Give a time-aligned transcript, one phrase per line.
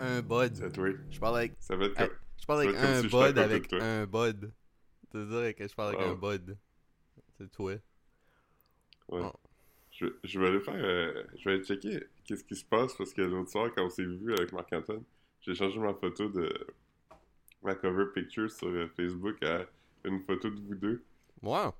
[0.00, 0.54] Un bud.
[0.56, 0.88] C'est toi.
[1.10, 2.16] Je parle avec, Ça va être Hey, comme...
[2.40, 4.52] je parle avec un de avec un bud.
[5.12, 6.12] C'est-à-dire que je parle avec Wow.
[6.12, 6.56] un bud.
[7.38, 7.72] C'est toi.
[7.72, 9.20] Ouais.
[9.22, 9.32] Oh.
[9.92, 10.74] Je, je vais aller faire...
[10.76, 13.90] euh, je vais aller checker qu'est-ce qui se passe parce que l'autre soir, quand on
[13.90, 15.02] s'est vu avec Marc-Antoine,
[15.40, 16.48] j'ai changé ma photo de...
[17.62, 19.66] Ma cover picture sur euh, Facebook à
[20.04, 21.04] une photo de vous deux.
[21.42, 21.76] Moi?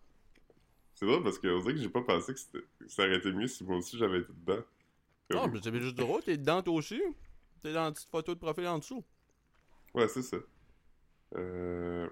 [0.95, 2.41] C'est drôle parce qu'on dirait que j'ai pas pensé que
[2.87, 4.63] ça aurait été mieux si moi aussi j'avais été dedans.
[5.31, 6.23] Non, mais c'est juste drôle.
[6.23, 7.01] T'es dedans toi aussi.
[7.63, 9.05] T'es dans la petite photo de profil en dessous.
[9.95, 10.37] Ouais, c'est ça.
[11.37, 12.09] Euh...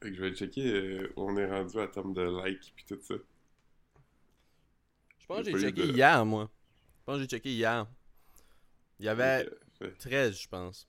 [0.00, 2.84] Fait que je vais checker euh, où on est rendu en termes de likes pis
[2.84, 3.14] tout ça.
[5.18, 6.48] Je pense que J'ai checké de- hier, moi.
[7.00, 7.86] Je pense que j'ai checké hier.
[9.00, 10.88] Il y avait Fait que, fait- 13, je pense.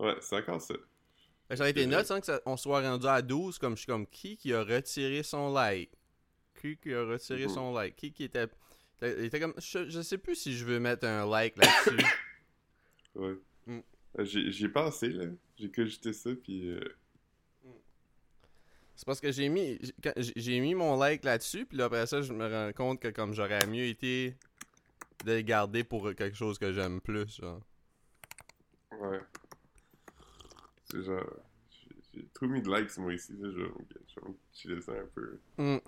[0.00, 0.74] Ouais, c'est encore ça.
[0.74, 2.04] Fait que ça aurait été vrai.
[2.04, 3.58] sans que ça- on soit rendu à 12.
[3.58, 5.92] Comme je suis comme qui qui a retiré son like?
[6.60, 7.48] Qui qui a retiré Mhm.
[7.50, 7.96] son like?
[7.96, 8.48] Qui qui était.
[9.02, 12.04] Il était comme, je, je sais plus si je veux mettre un like là-dessus.
[13.14, 13.34] Ouais.
[13.66, 13.78] Mm.
[14.18, 15.26] Euh, J'ai pensé, là.
[15.56, 16.68] J'ai cogité ça, puis...
[16.68, 16.80] euh,
[18.96, 19.78] C'est parce que j'ai mis
[20.16, 23.32] j'ai- mis mon like là-dessus, puis là, après ça, je me rends compte que comme
[23.32, 24.36] j'aurais mieux été
[25.24, 27.36] de le garder pour quelque chose que j'aime plus.
[27.36, 27.60] Genre.
[28.98, 29.20] Ouais.
[30.90, 31.36] C'est genre...
[32.12, 33.32] j'ai- trop mis de likes, moi, ici.
[33.38, 33.48] là.
[33.52, 33.60] Je
[34.68, 35.38] vais me ça un peu.
[35.58, 35.78] Mm.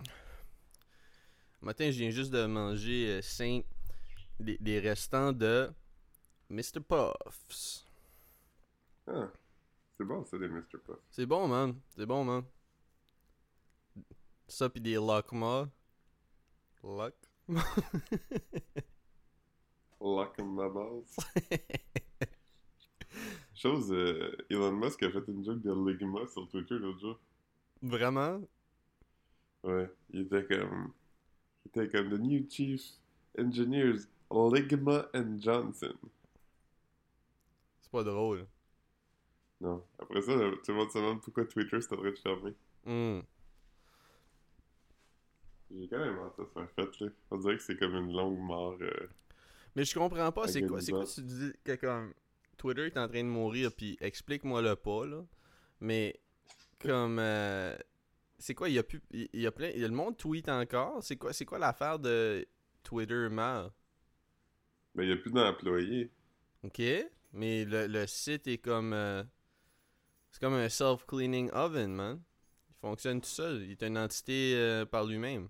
[1.67, 3.65] Matin, je viens juste de manger 5
[4.39, 5.69] des, des restants de
[6.49, 6.79] Mr.
[6.79, 7.85] Puffs.
[9.09, 9.33] Ah,
[9.99, 10.79] c'est bon, ça, des Mr.
[10.85, 11.01] Puff.
[11.11, 11.75] C'est bon, man.
[11.89, 12.45] C'est bon, man.
[14.47, 14.95] Ça, pis des.
[14.95, 15.33] Lock
[20.39, 21.17] in my balls.
[23.57, 27.19] Chose, euh, Elon Musk a fait une joke de Ligma sur Twitter l'autre jour.
[27.83, 28.41] Vraiment?
[29.65, 30.93] Ouais, il était comme...
[31.67, 32.81] Il était comme The New Chief
[33.39, 35.95] Engineers, Ligma and Johnson.
[37.81, 38.47] C'est pas drôle.
[39.61, 39.83] Non.
[39.99, 42.55] Après ça, tout le monde se demande pourquoi Twitter s'est en train de fermer.
[42.85, 43.21] Hmm.
[45.75, 47.11] J'ai quand même hâte de se faire fait, là.
[47.33, 48.77] On dirait que c'est comme une longue mort.
[48.81, 49.09] euh,
[49.75, 52.15] Mais je comprends pas, c'est quoi, c'est quoi tu dis que comme
[52.57, 55.25] Twitter est en train de mourir, puis explique-moi le pas, là.
[55.81, 56.21] Mais
[56.79, 57.77] comme euh,
[58.39, 60.17] c'est quoi, il y a plus, il y a plein, il y a le monde
[60.17, 61.03] tweet encore.
[61.03, 62.47] C'est quoi, c'est quoi l'affaire de
[62.83, 63.73] Twitter meurt?
[64.95, 66.11] Ben, il n'y a plus d'employés.
[66.63, 66.83] Ok,
[67.33, 69.23] mais le, le site est comme, euh,
[70.31, 72.23] c'est comme un self-cleaning oven, man.
[72.71, 73.63] Il fonctionne tout seul.
[73.63, 75.49] Il est une entité euh, par lui-même.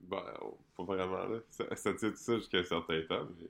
[0.00, 1.40] Ben, oh, pas vraiment, là.
[1.50, 3.48] Ça, ça tient tout ça jusqu'à un certain temps, mais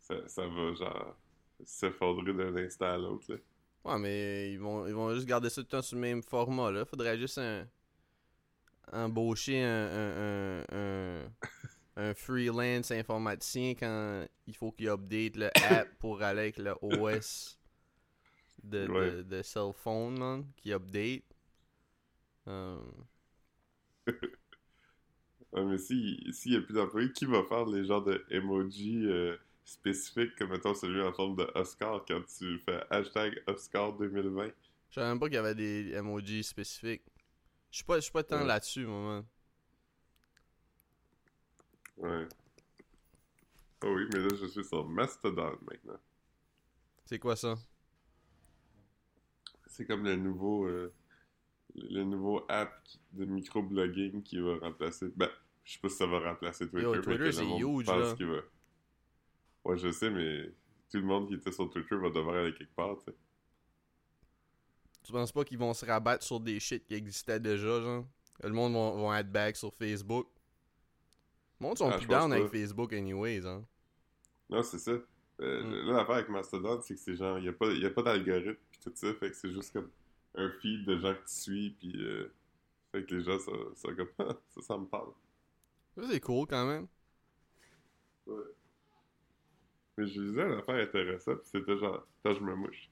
[0.00, 1.16] ça, ça va, genre,
[1.64, 3.38] s'effondrer d'un instant à l'autre, là.
[3.84, 6.22] Ouais, mais ils vont, ils vont juste garder ça tout le temps sur le même
[6.22, 6.84] format, là.
[6.86, 7.66] Faudrait juste un,
[8.92, 11.30] embaucher un, un,
[11.96, 17.58] un, freelance informaticien quand il faut qu'il update le app pour aller avec le OS
[18.62, 19.14] de, de, Ouais.
[19.22, 21.24] de cell phone, man, qui update.
[22.46, 22.78] Euh,
[25.52, 29.06] Ouais, mais si- s'il n'y a plus d'employés, qui va faire les genres de emojis
[29.06, 34.50] euh, spécifiques, comme mettons celui en forme de Oscar quand tu fais hashtag Oscar 2020?
[34.90, 37.02] Je savais même pas qu'il y avait des emojis spécifiques.
[37.70, 38.46] Je suis pas, pas tant Ouais.
[38.46, 39.24] là-dessus, moi.
[41.96, 42.26] Ouais.
[43.82, 45.98] Ah oui, mais là, je suis sur Mastodon maintenant.
[47.04, 47.54] C'est quoi ça?
[49.66, 50.92] C'est comme le nouveau, euh,
[51.74, 52.72] le nouveau app
[53.12, 55.08] de microblogging qui va remplacer.
[55.16, 55.28] Ben,
[55.64, 56.84] je sais pas si ça va remplacer Twitter.
[56.86, 58.14] Yo, Twitter, c'est huge, pense là.
[58.14, 58.40] qu'il va.
[59.64, 60.46] Ouais, je sais, mais
[60.90, 63.16] tout le monde qui était sur Twitter va devoir aller quelque part, tu sais.
[65.02, 68.06] Tu penses pas qu'ils vont se rabattre sur des shit qui existaient déjà, genre?
[68.42, 70.26] Le monde vont, vont être back sur Facebook.
[71.60, 72.48] Le monde sont Ah, plus down avec.
[72.48, 73.64] Facebook anyways, hein.
[74.50, 74.92] Non, c'est ça.
[74.92, 75.88] Euh, Mm.
[75.88, 78.02] Là, l'affaire avec Mastodon, c'est que c'est genre, il n'y a pas, y a pas
[78.02, 79.90] d'algorithme pis tout ça, fait que c'est juste comme
[80.36, 82.32] un feed de gens que tu suis, pis euh,
[82.92, 83.38] fait que les gens
[83.82, 85.10] comme, Ah, ça, ça me parle.
[85.96, 86.86] Ça, c'est cool quand même.
[88.26, 88.42] Ouais.
[89.96, 92.90] Mais je lisais une affaire intéressante, pis c'était genre, attends, je me mouche.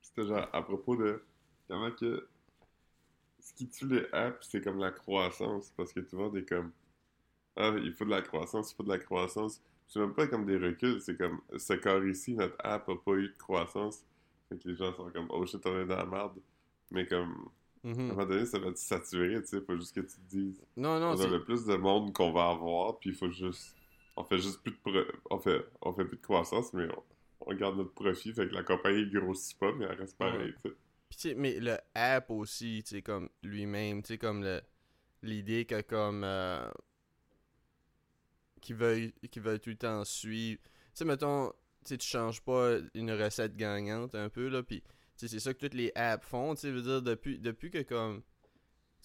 [0.00, 1.22] C'était genre à propos de
[1.68, 2.28] comment que
[3.40, 6.48] ce qui tue les apps, c'est comme la croissance, parce que tout le monde est
[6.48, 6.72] comme,
[7.56, 9.62] ah, il faut de la croissance, il faut de la croissance.
[9.88, 13.12] C'est même pas comme des reculs, c'est comme, ce corps ici, notre app a pas
[13.14, 14.04] eu de croissance.
[14.48, 16.38] Fait que les gens sont comme, oh shit, on est dans la merde.
[16.90, 17.50] Mais comme,
[17.84, 18.06] à un Mhm.
[18.14, 20.62] moment donné, ça va te saturer, tu sais, faut juste que tu te dises.
[20.76, 21.28] Non, non, On a c'est...
[21.28, 23.76] le plus de monde qu'on va avoir, puis il faut juste.
[24.16, 24.76] On fait juste plus de.
[24.78, 25.64] pro- On, fait...
[25.80, 27.02] on fait plus de croissance, mais on...
[27.46, 31.18] on garde notre profit, fait que la compagnie grossit pas, mais elle reste pareille, tu
[31.18, 34.60] sais, mais le app aussi, tu sais, comme lui-même, tu sais, comme le...
[35.22, 36.24] L'idée que comme...
[36.24, 36.68] euh,
[38.60, 40.60] qui veulent, qui veulent tout le temps suivre.
[40.62, 41.52] Tu sais, mettons,
[41.84, 44.82] tu tu changes pas une recette gagnante un peu, là, puis
[45.16, 48.22] c'est ça que toutes les apps font, tu sais, veut dire, depuis, depuis que comme,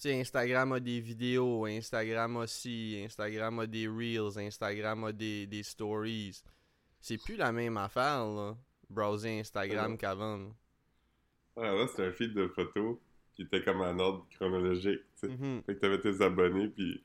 [0.02, 5.46] sais, Instagram a des vidéos, Instagram a ci, Instagram a des Reels, Instagram a des,
[5.46, 6.42] des Stories.
[7.00, 8.56] C'est plus la même affaire, là,
[8.90, 9.98] browser Instagram Ouais.
[9.98, 10.52] qu'avant.
[11.56, 12.98] Ah, là, c'était un feed de photos
[13.34, 15.28] qui était comme en ordre chronologique, tu sais.
[15.28, 15.62] Mhm.
[15.64, 17.02] Fait que t'avais tes abonnés, puis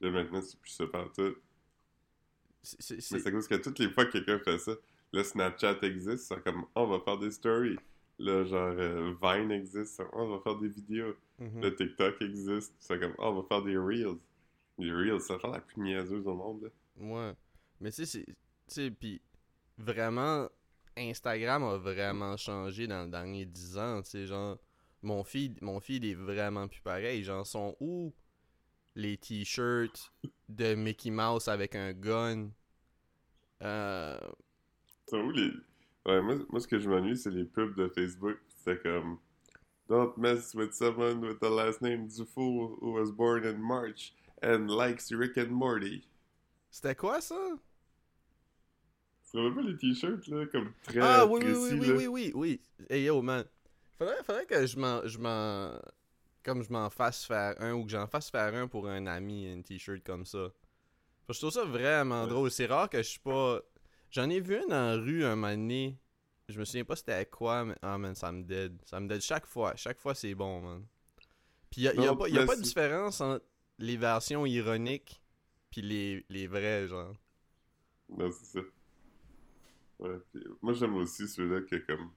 [0.00, 1.34] là, maintenant, c'est plus ça partout.
[2.62, 4.72] Mais c'est- cause que toutes les fois que quelqu'un fait ça,
[5.12, 7.78] le Snapchat existe, c'est comme, on va faire des stories.
[8.18, 11.14] Là, genre, euh, Vine existe, c'est, on va faire des vidéos.
[11.38, 11.60] Mhm.
[11.62, 14.18] Le TikTok existe, c'est comme, on va faire des Reels.
[14.78, 16.68] Les Reels, c'est l'affaire la plus niaiseuse au monde, là.
[16.98, 17.34] Ouais.
[17.80, 18.24] Mais tu sais,
[18.66, 18.90] c'est.
[18.90, 19.20] Pis
[19.78, 20.48] vraiment,
[20.96, 24.02] Instagram a vraiment changé dans les derniers 10 ans.
[24.02, 24.58] Tu sais, genre,
[25.02, 27.22] mon feed, mon feed est vraiment plus pareil.
[27.22, 28.14] Genre, sont où
[28.94, 30.12] les t-shirts
[30.48, 32.50] de Mickey Mouse avec un gun?
[33.62, 34.18] Euh.
[35.06, 35.50] C'est où les...
[36.06, 38.38] Ouais, moi, moi, ce que je m'ennuie, c'est les pubs de Facebook.
[38.48, 39.18] C'est comme...
[39.88, 44.12] Don't mess with someone with the last name Dufour who was born in March
[44.42, 46.02] and likes Rick and Morty.
[46.70, 47.36] C'était quoi ça?
[49.22, 51.94] C'est vraiment pas les t-shirts, là, comme très Ah oui, oui, précis, oui, oui, là.
[51.96, 52.60] oui, oui, oui.
[52.90, 53.44] Hey yo, man.
[53.98, 55.06] Faudrait, faudrait que je m'en.
[55.06, 55.78] Je m'en.
[56.42, 59.48] Comme je m'en fasse faire un ou que j'en fasse faire un pour un ami,
[59.48, 60.48] un t-shirt comme ça.
[61.28, 62.28] Je trouve ça vraiment Ouais.
[62.28, 62.50] drôle.
[62.52, 63.60] C'est rare que je suis pas.
[64.10, 65.96] J'en ai vu un en rue un moment donné.
[66.48, 67.74] Je me souviens pas c'était quoi, mais.
[67.82, 68.76] Ah man, ça me dead.
[68.84, 69.74] Ça me dead chaque fois.
[69.76, 70.84] Chaque fois c'est bon, man.
[71.70, 73.44] Puis y a, y a pas, y a mais pas de différence entre
[73.78, 75.20] les versions ironiques
[75.70, 77.14] puis les, les vrais, genre.
[78.08, 78.64] Non, c'est ça.
[79.98, 82.10] Ouais, puis moi j'aime aussi ceux-là que comme...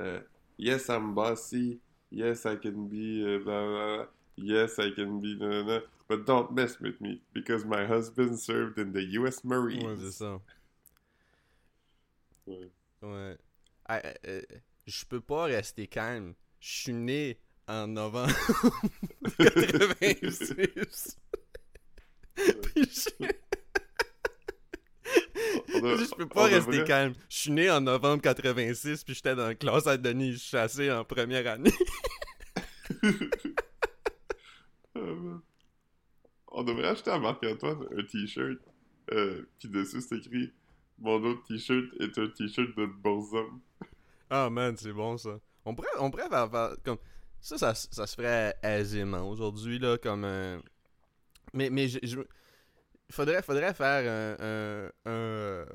[0.00, 0.20] euh,
[0.58, 1.80] yes, I'm bossy.
[2.10, 3.22] Yes, I can be...
[3.22, 4.06] euh, blah, blah, blah.
[4.36, 5.36] Yes, I can be...
[5.38, 9.44] nanana, But don't mess with me, because my husband served in the U.S.
[9.44, 9.84] Marines.
[9.84, 10.40] Ouais, c'est ça.
[12.46, 12.70] Ouais.
[13.02, 13.36] Ouais.
[13.86, 14.42] Ah, euh, euh,
[14.86, 16.34] je peux pas rester calme.
[16.60, 18.32] Je suis né en novembre
[19.38, 21.16] 86.
[22.34, 23.26] Puis je...
[25.74, 27.14] A- je peux pas rester devrait- calme.
[27.28, 31.04] Je suis né en novembre 86 puis j'étais dans la classe à Denis chassé en
[31.04, 31.72] première année.
[34.94, 35.00] Ah.
[36.48, 38.58] On devrait acheter à Marc-Antoine un t-shirt.
[39.12, 40.52] Euh, puis dessus c'est écrit
[41.02, 43.60] Mon autre t-shirt est un t-shirt de Burzum.
[44.30, 45.38] Ah man, c'est bon ça.
[45.64, 46.98] On pourrait, on pourrait faire, comme
[47.40, 50.62] ça, ça, ça se ferait aisément aujourd'hui là, comme un.
[51.54, 52.20] Mais mais je, je-
[53.10, 55.66] faudrait faudrait faire un, un,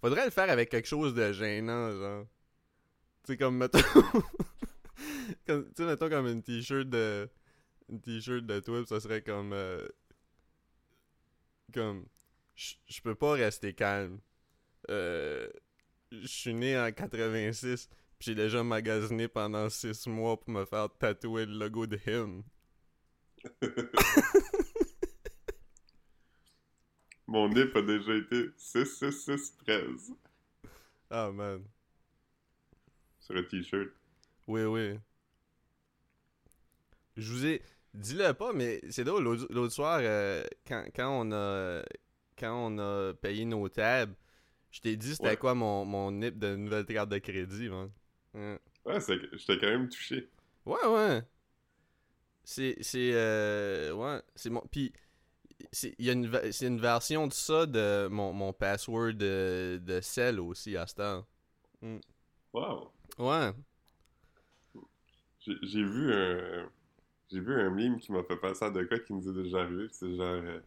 [0.00, 2.26] faudrait le faire avec quelque chose de gênant genre.
[3.26, 3.78] Tu sais comme mettons,
[5.46, 7.28] comme, tu mettons comme une t-shirt de
[7.88, 9.86] une t-shirt de toi, ça serait comme euh,
[11.72, 12.06] comme
[12.54, 14.20] je je peux pas rester calme.
[14.90, 15.48] Euh,
[16.12, 20.88] je suis né en 86, puis j'ai déjà magasiné pendant 6 mois pour me faire
[20.98, 22.42] tatouer le logo de Him.
[27.26, 30.12] Mon nip a déjà été 66613
[31.10, 31.64] Ah man.
[33.18, 33.88] sur un t-shirt.
[34.46, 34.98] Oui, oui.
[37.16, 37.62] Je vous ai.
[37.94, 41.82] Dis-le pas, mais c'est drôle, l'autre l'autre soir, euh, quand, quand on a
[42.38, 44.14] quand on a payé nos tables,
[44.70, 45.36] je t'ai dit c'était Ouais.
[45.36, 47.90] quoi mon, mon nip de nouvelle carte de crédit, man.
[48.34, 48.58] Ouais.
[48.86, 50.28] J'étais quand même touché.
[50.66, 51.22] Ouais, ouais.
[52.44, 52.76] C'est.
[52.80, 53.12] C'est.
[53.14, 54.20] Euh, ouais.
[54.34, 54.60] C'est mon.
[54.70, 54.92] Puis.
[55.72, 56.30] C'est il y a une,
[56.62, 61.26] une version de ça de mon, mon password de, de sel aussi à ce temps.
[62.52, 62.90] Wow.
[63.18, 63.52] Ouais.
[65.40, 66.70] J'ai vu un.
[67.30, 69.62] J'ai vu un meme qui m'a fait penser à de quoi qui nous est déjà
[69.62, 69.86] arrivé.
[69.92, 70.20] C'est genre.
[70.42, 70.60] euh,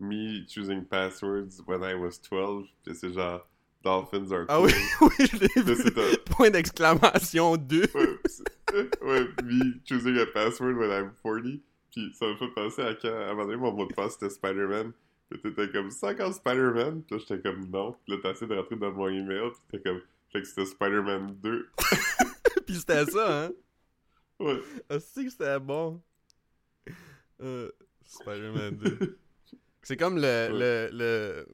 [0.00, 2.66] me choosing passwords when I was 12.
[2.84, 3.46] Puis c'est genre.
[3.82, 4.48] Dolphins are cool.
[4.50, 6.00] Ah oui, oui, je l'ai Ça, vu.
[6.00, 7.86] un- Point d'exclamation 2.
[9.00, 11.60] Ouais, me choosing a password when I'm 40.
[11.90, 14.12] Puis ça me fait penser à quand, à un moment donné, mon mot de passe
[14.20, 14.92] c'était Spider-Man.
[15.30, 17.02] Puis t'étais comme, c'est encore Spider-Man?
[17.04, 17.92] Puis là, j'étais comme, non.
[18.04, 19.50] Puis là, t'as essayé de rentrer dans mon email.
[19.50, 21.68] Puis t'étais comme, fait que c'était Spider-Man 2.
[22.66, 23.50] Puis c'était ça, hein?
[24.38, 24.60] Ouais.
[24.90, 26.00] Ah, c'est que c'était bon.
[27.40, 27.70] Euh,
[28.04, 29.18] Spider-Man 2.
[29.82, 31.46] C'est comme le, le, le,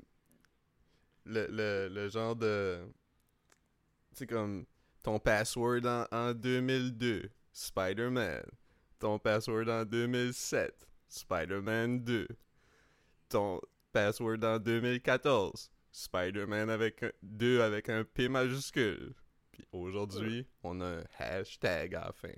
[1.25, 2.81] le, le, le genre de...
[4.13, 4.65] C'est comme
[5.03, 8.43] ton password en, en 2002, Spider-Man.
[8.99, 12.27] Ton password en 2007, Spider-Man 2.
[13.29, 13.61] Ton
[13.93, 19.15] password en 2014, Spider-Man avec un, 2 avec un P majuscule.
[19.53, 22.35] Puis aujourd'hui, on a un hashtag à la fin.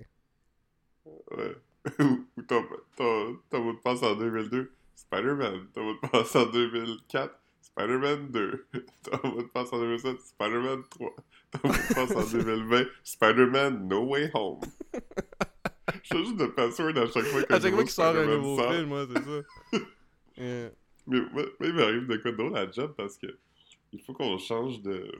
[1.05, 1.55] Ouais.
[1.99, 2.63] Ou ton,
[2.95, 5.67] ton, ton mot de passe en 2002, Spider-Man.
[5.73, 8.67] Ton mot de passe en 2004, Spider-Man 2.
[9.03, 11.15] Ton mot de passe en 2007, Spider-Man 3.
[11.51, 14.59] Ton mot de passe en 2020, Spider-Man No Way Home.
[16.03, 18.25] Je fais juste de password à chaque fois que À chaque fois qu'il sort un
[18.25, 18.71] nouveau sort.
[18.73, 19.79] film, moi, c'est ça.
[20.37, 20.69] Yeah.
[21.07, 23.27] Mais moi, moi, il m'arrive de quoi drôle à job parce que
[23.91, 25.11] il faut qu'on change de,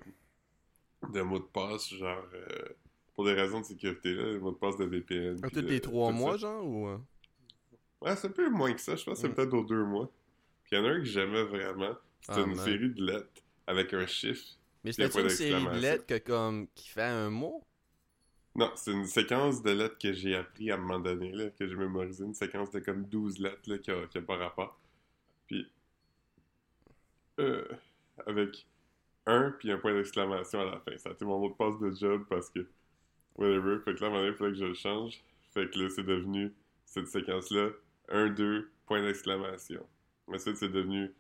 [1.12, 2.46] de mot de passe, genre, euh,
[3.16, 5.42] pour des raisons de sécurité, là, le mot de passe de VPN.
[5.42, 6.38] Tous de- les trois mois, ça.
[6.38, 6.88] genre, ou...
[8.02, 9.36] Ouais, c'est un peu moins que ça, je pense que c'est Mm.
[9.36, 10.10] peut-être aux deux mois.
[10.64, 12.66] Puis il y en a un que j'aimais vraiment, c'était Ah, une man.
[12.66, 14.46] série de lettres avec un chiffre.
[14.84, 17.64] Mais c'était une série de lettres que, comme, qui fait un mot?
[18.56, 21.68] Non, c'est une séquence de lettres que j'ai appris à un moment donné, là, que
[21.68, 24.80] j'ai mémorisé, une séquence de comme 12 lettres là, qui, a, qui a pas rapport.
[25.48, 25.70] Puis,
[27.40, 27.66] euh,
[28.26, 28.66] avec
[29.26, 30.98] un puis un point d'exclamation à la fin.
[30.98, 32.66] Ça a été mon mot de passe de job parce que,
[33.36, 35.22] whatever, fait que là, à un moment donné, il fallait que je le change.
[35.54, 36.54] Fait que là, c'est devenu
[36.86, 37.70] cette séquence-là,
[38.10, 39.86] 1, 2, point d'exclamation.
[40.28, 41.12] Ensuite, c'est devenu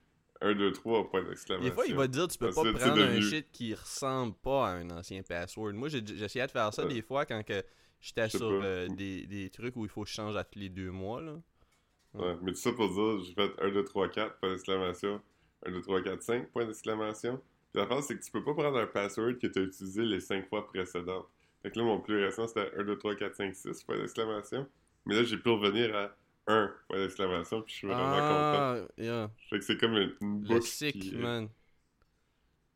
[0.42, 1.68] 1, 2, 3, point d'exclamation.
[1.70, 4.34] Des fois, il va te dire tu peux pas Ensuite, prendre un shit qui ressemble
[4.36, 5.74] pas à un ancien password.
[5.74, 6.94] Moi, j'ai j'essayais de faire ça Ouais.
[6.94, 7.64] des fois quand que
[8.00, 10.70] j'étais sur euh, des, des trucs où il faut que je change à tous les
[10.70, 11.22] deux mois.
[11.22, 11.34] Là.
[12.14, 15.22] Ouais, mais tout ça pour dire, j'ai fait 1, 2, 3, 4, point d'exclamation.
[15.66, 17.42] 1, 2, 3, 4, 5, point d'exclamation.
[17.72, 20.04] Puis la phrase, c'est que tu peux pas prendre un password que tu as utilisé
[20.04, 21.28] les 5 fois précédentes.
[21.62, 24.66] Fait que là, mon plus récent, c'était 1, 2, 3, 4, 5, 6, point d'exclamation.
[25.06, 26.16] Mais là, j'ai pu revenir à
[26.50, 28.28] 1, point d'exclamation, puis je suis vraiment content.
[28.28, 29.32] Ah, yeah.
[29.50, 31.16] Fait que c'est comme une, une Le boucle sick, qui...
[31.16, 31.48] man.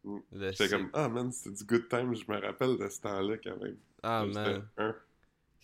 [0.06, 3.38] Le J'étais comme, ah man, c'était du good time, je me rappelle de ce temps-là
[3.38, 3.78] quand même.
[4.04, 4.68] Ah, man.
[4.78, 4.96] 1.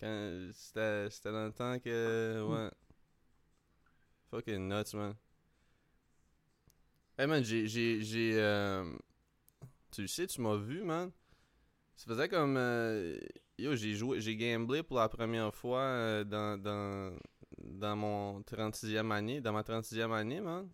[0.00, 2.42] Quand- C'était c'était dans le temps que.
[2.48, 2.70] Ouais.
[4.30, 5.14] Fucking nuts, man.
[7.18, 7.66] Hey, man, j'ai.
[7.66, 8.84] j'ai, j'ai euh,
[9.90, 11.10] Tu le sais, tu m'as vu, man.
[11.96, 12.56] Ça faisait comme.
[12.56, 13.18] euh,
[13.58, 14.20] Yo, j'ai joué.
[14.20, 17.14] J'ai gamblé pour la première fois euh, dans, dans.
[17.80, 19.40] Dans mon 36e année.
[19.40, 20.68] Dans ma 36e année, man.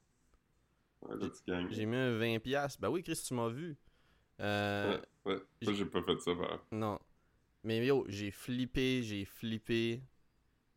[1.02, 1.14] Ouais.
[1.70, 2.80] J'ai mis un 20$.
[2.80, 3.76] Ben oui, Chris, tu m'as vu.
[4.40, 5.40] Euh, Ouais, ouais.
[5.62, 6.98] Moi, j'ai pas fait ça, par Non.
[7.62, 10.02] Mais yo, j'ai flippé, j'ai flippé.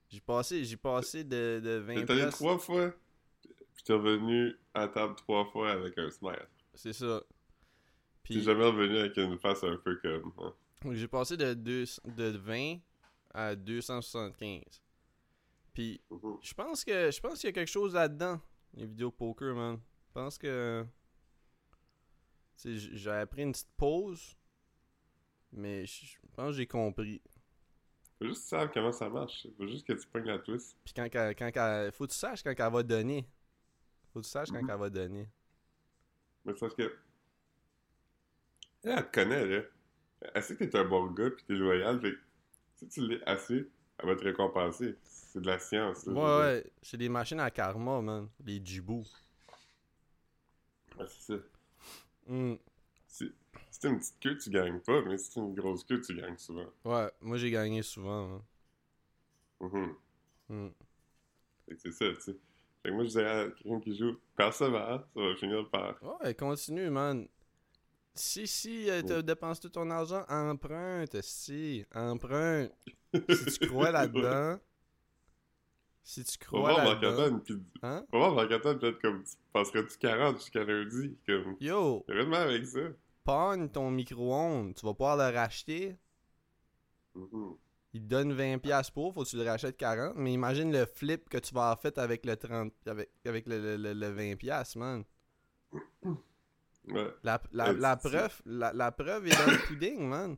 [0.09, 2.91] J'ai passé, j'ai passé de, de 20 T'es allé trois fois,
[3.75, 6.48] puis t'es revenu à table trois fois avec un smile.
[6.74, 7.21] C'est ça.
[7.27, 10.31] T'es Puis jamais revenu avec une face un peu comme.
[10.39, 10.93] hein.
[10.93, 12.77] j'ai passé de, deux, de 20
[13.33, 14.62] à 275.
[15.79, 16.38] Puis Mhm.
[16.41, 18.41] je pense que je pense qu'il y a quelque chose là-dedans,
[18.74, 19.79] les vidéos poker, man.
[20.07, 20.86] Je pense que
[22.57, 24.36] j'avais pris une petite pause,
[25.53, 27.21] mais je pense que j'ai compris.
[28.17, 29.48] Faut juste que tu saches comment ça marche.
[29.55, 30.77] Faut juste que tu pognes la twist.
[30.83, 33.25] Puis quand, quand, faut que tu saches quand elle va donner.
[34.12, 34.69] Faut que tu saches quand Mhm.
[34.69, 35.29] elle va donner.
[36.43, 36.93] Mais parce que.
[38.83, 39.62] Elle, elle te connaît, là.
[40.33, 42.01] Elle sait que t'es un bon gars, puis t'es loyal.
[42.01, 42.19] Fait que
[42.75, 44.96] si tu l'es assez, elle va te récompenser.
[45.03, 46.13] C'est de la science, là.
[46.13, 48.27] Ouais, ouais, c'est des machines à karma, man.
[48.44, 49.06] Les jibous.
[50.98, 51.39] Ouais, c'est ça.
[52.27, 52.56] Hmm.
[53.08, 53.32] Si,
[53.79, 56.38] t'as une petite queue, tu gagnes pas, mais si t'as une grosse queue, tu gagnes
[56.38, 56.68] souvent.
[56.84, 58.41] Ouais, moi j'ai gagné souvent, man.
[59.62, 59.96] Mhm.
[60.50, 60.70] Hmm.
[61.68, 62.38] Fait que c'est ça, tu sais.
[62.82, 66.01] Fait que moi, je dirais à quelqu'un qui joue, persévère, ça va finir par.
[66.01, 67.27] Ouais, continue, man.
[68.13, 69.24] Si, si, euh, t'as Ouais.
[69.24, 72.72] dépensé tout ton argent, emprunte, si, emprunte.
[73.30, 74.60] Si tu crois là-dedans,
[76.04, 77.42] si tu crois là-dedans,
[77.84, 78.06] hein?
[78.12, 81.18] on va voir peut-être comme, tu passerais-tu 40 jusqu'à lundi?
[81.25, 82.80] Comme, Yo, mal avec ça.
[83.24, 85.98] pogne ton micro-ondes, tu vas pouvoir le racheter.
[87.16, 87.56] Mhm.
[87.94, 90.13] Il te donne 20$ pour, faut que tu le rachètes 40$.
[90.16, 93.60] Mais imagine le flip que tu vas avoir fait avec le 30$, avec, avec le,
[93.60, 95.04] le, le- le 20$, man.
[96.91, 100.36] Ouais, La, la, c'est- preuve, la, la preuve est dans le pudding, man.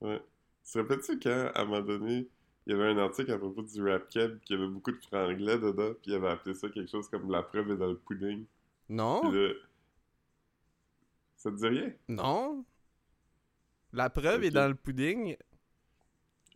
[0.00, 0.22] ouais.
[0.64, 2.28] Tu te rappelles-tu quand, à un moment donné,
[2.66, 5.58] il y avait un article à propos du rap keb, qui avait beaucoup de franglais
[5.58, 8.46] dedans, puis il avait appelé ça quelque chose comme la preuve est dans le pudding?
[8.88, 9.22] Non,
[11.36, 11.92] ça te dit rien?
[12.08, 12.64] non.
[13.92, 15.36] La preuve est dans le pudding.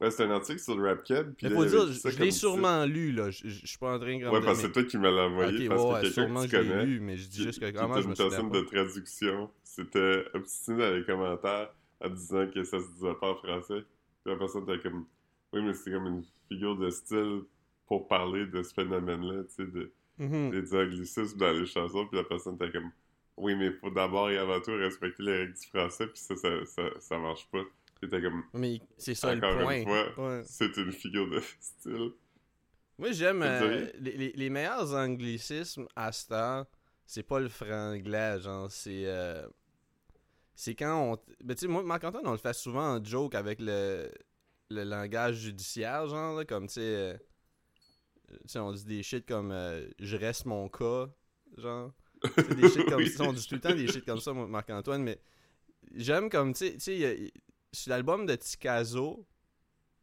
[0.01, 2.19] Ouais, c'est un article sur le rap keb, puis Mais là, faut il dire, je
[2.21, 3.31] l'ai sûrement lu, là.
[3.31, 5.69] Je suis pas en train de Ouais, parce que c'est toi qui me l'as envoyé,
[5.69, 8.11] parce que sûrement que je l'ai lu, mais je dis juste que comment je me
[8.11, 12.87] une souviens personne de traduction, c'était obstiné dans les commentaires en disant que ça se
[12.93, 13.83] disait pas en français.
[14.25, 15.05] Puis la personne était comme,
[15.53, 17.41] oui, mais c'est comme une figure de style
[17.89, 20.51] pour parler de ce phénomène-là, tu sais, de, Mhm.
[20.51, 22.07] des anglicismes dans les chansons.
[22.07, 22.91] Puis la personne était comme,
[23.37, 26.49] oui, mais faut d'abord et avant tout respecter les règles du français, puis ça, ça,
[26.67, 27.63] ça, ça marche pas.
[28.01, 29.41] T'es comme, Mais c'est ça le
[30.15, 30.43] point.
[30.45, 32.11] c'est une figure de style.
[32.99, 36.67] Moi, j'aime euh, les, les- les meilleurs anglicismes à ce temps,
[37.07, 39.05] c'est pas le franglais, genre, c'est.
[39.07, 39.47] euh,
[40.55, 41.17] c'est quand on.
[41.45, 44.11] Ben, tu sais, moi, Marc-Antoine, on le fait souvent en joke avec le,
[44.71, 46.81] le langage judiciaire, genre, là, comme, tu sais.
[46.81, 47.17] euh,
[48.57, 51.09] on dit des shit comme euh, je reste mon cas,
[51.57, 51.93] genre.
[52.57, 53.11] Des shit comme Oui.
[53.11, 55.21] ça, on dit tout le temps des shit comme ça, Marc-Antoine, mais
[55.95, 57.33] j'aime comme, tu sais-
[57.73, 59.27] sur l'album de Tikazo,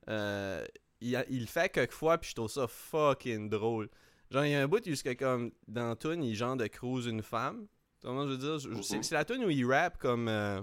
[0.09, 0.65] euh,
[1.01, 3.89] il, a- il le fait quelquefois, puis je trouve ça fucking drôle.
[4.31, 7.21] Genre, il y a un bout est comme, dans tune, il genre de cruise une
[7.21, 7.67] femme.
[8.01, 9.03] Tu vois, je veux dire, c'est Mhm.
[9.03, 10.27] c'est la tune où il rappe comme...
[10.27, 10.61] euh,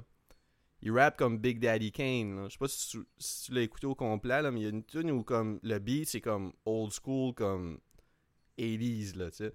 [0.84, 2.36] il rappe comme Big Daddy Kane.
[2.36, 2.48] là.
[2.48, 4.66] Je sais pas si tu, si tu l'as écouté au complet, là, mais il y
[4.66, 7.78] a une tune où comme le beat c'est comme old school, comme
[8.58, 9.52] 80s, là, tu sais.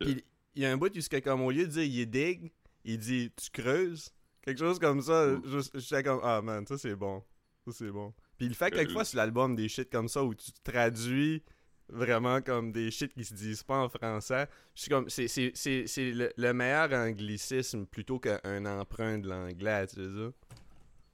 [0.00, 2.52] Puis il y a un bout où c'est comme au lieu de dire il dig,
[2.84, 4.12] il dit tu creuses.
[4.46, 5.26] Quelque chose comme ça.
[5.26, 5.42] Mm.
[5.44, 7.22] Je J'étais comme ah man, ça c'est bon.
[7.66, 8.14] Ça c'est bon.
[8.38, 11.42] Puis il fait Euh, quelquefois sur l'album des shit comme ça où tu traduis
[11.88, 14.48] vraiment comme des shit qui se disent pas en français.
[14.74, 20.08] Je suis comme c'est le, le meilleur anglicisme plutôt qu'un emprunt de l'anglais, tu veux
[20.30, 20.32] dire.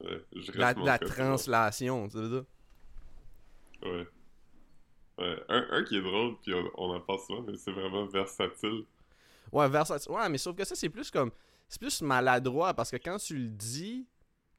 [0.04, 2.44] Ouais, je La, la translation, tu veux dire.
[3.82, 4.06] Ouais.
[5.18, 5.36] Ouais.
[5.48, 8.84] Un, un qui est drôle, puis on, on en parle souvent, mais c'est vraiment versatile.
[9.52, 10.10] Ouais, versatile.
[10.10, 11.30] Ouais, mais sauf que ça, c'est plus comme.
[11.72, 14.06] C'est plus maladroit parce que quand tu le dis,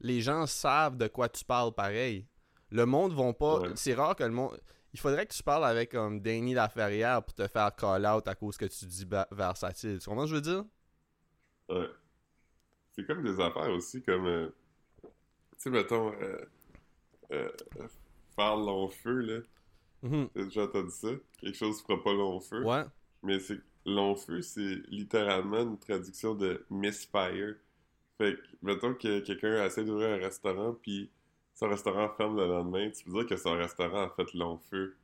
[0.00, 2.26] les gens savent de quoi tu parles pareil.
[2.70, 3.60] Le monde vont pas.
[3.60, 3.68] Ouais.
[3.76, 4.60] C'est rare que le monde.
[4.92, 8.34] Il faudrait que tu parles avec comme Danny Laferrière pour te faire call out à
[8.34, 10.00] cause que tu dis versatile.
[10.00, 10.64] Tu comprends ce que je veux dire?
[11.68, 11.88] Ouais.
[12.96, 14.26] C'est comme des affaires aussi, comme.
[14.26, 14.48] euh,
[15.04, 15.08] tu
[15.58, 16.12] sais, mettons.
[16.20, 16.44] Euh,
[17.30, 17.48] euh,
[18.34, 19.40] faire long feu, là.
[20.02, 20.30] Mhm.
[20.34, 21.08] T'as déjà entendu ça?
[21.38, 22.64] Quelque chose fera pas long feu.
[22.64, 22.82] Ouais.
[23.22, 27.54] Mais c'est long feu, c'est littéralement une traduction de misfire.
[28.18, 31.10] Fait que, mettons que quelqu'un essaie d'ouvrir un restaurant, puis
[31.54, 34.96] son restaurant ferme le lendemain, tu peux dire que son restaurant a fait long feu.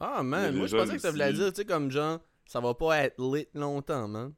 [0.00, 0.54] Ah, man.
[0.56, 3.18] Moi, je pensais que ça voulait dire, tu sais, comme genre, ça va pas être
[3.20, 4.32] lit longtemps, man.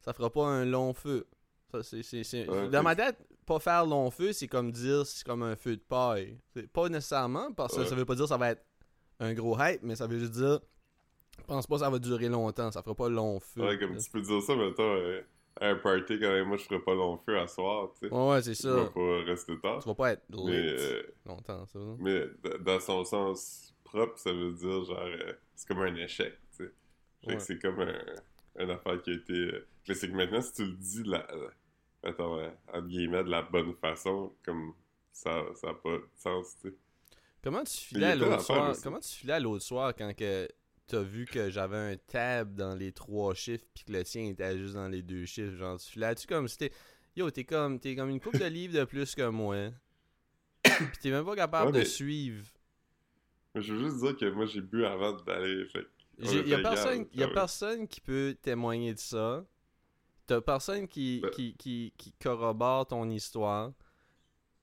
[0.00, 1.26] Ça fera pas un long feu.
[1.70, 3.16] Ça, c'est, c'est, c'est- Ouais, Dans ma tête,
[3.46, 6.38] pas faire long feu, c'est comme dire c'est comme un feu de paille.
[6.54, 7.86] C'est pas nécessairement, parce que Ouais.
[7.86, 8.64] ça veut pas dire que ça va être
[9.20, 10.60] un gros hype, mais ça veut juste dire
[11.38, 13.62] je pense pas que ça va durer longtemps, ça fera pas long feu.
[13.62, 14.00] Ouais, comme là.
[14.00, 15.20] tu peux dire ça, mettons, euh,
[15.60, 18.14] à un party, quand même, moi je ferais pas long feu à soir, tu sais.
[18.14, 18.90] Ouais, ouais, c'est Je vais ça.
[18.90, 19.78] pas rester tard.
[19.82, 21.78] Tu vas pas être lit Mais, euh, longtemps, ça.
[21.98, 22.24] mais
[22.60, 26.72] dans son sens propre, ça veut dire genre, euh, c'est comme un échec, tu sais.
[27.22, 27.36] Fait Ouais.
[27.36, 27.94] que c'est comme un,
[28.58, 29.32] une affaire qui a été.
[29.32, 31.48] euh, Mais c'est que maintenant, si tu le dis, de la, euh,
[32.02, 34.72] attends, euh, entre guillemets, de la bonne façon, comme
[35.12, 36.74] ça, ça a pas de sens, tu sais.
[37.44, 38.82] Comment tu Mais filais à l'autre soir aussi.
[38.82, 40.48] Comment tu filais à l'autre soir quand que
[40.86, 44.58] t'as vu que j'avais un tab dans les trois chiffres puis que le tien était
[44.58, 46.72] juste dans les deux chiffres Genre tu filais-tu comme si t'es
[47.16, 49.70] Yo, t'es comme t'es comme une coupe de livres de plus que moi.
[50.62, 52.46] Puis t'es même pas capable Ouais, de suivre.
[53.54, 55.66] Mais je veux juste dire que moi, j'ai bu avant d'aller.
[56.18, 59.44] Était y a personne, y a personne qui peut témoigner de ça.
[60.26, 63.72] T'as personne qui, Ben- qui, qui, qui corrobore ton histoire.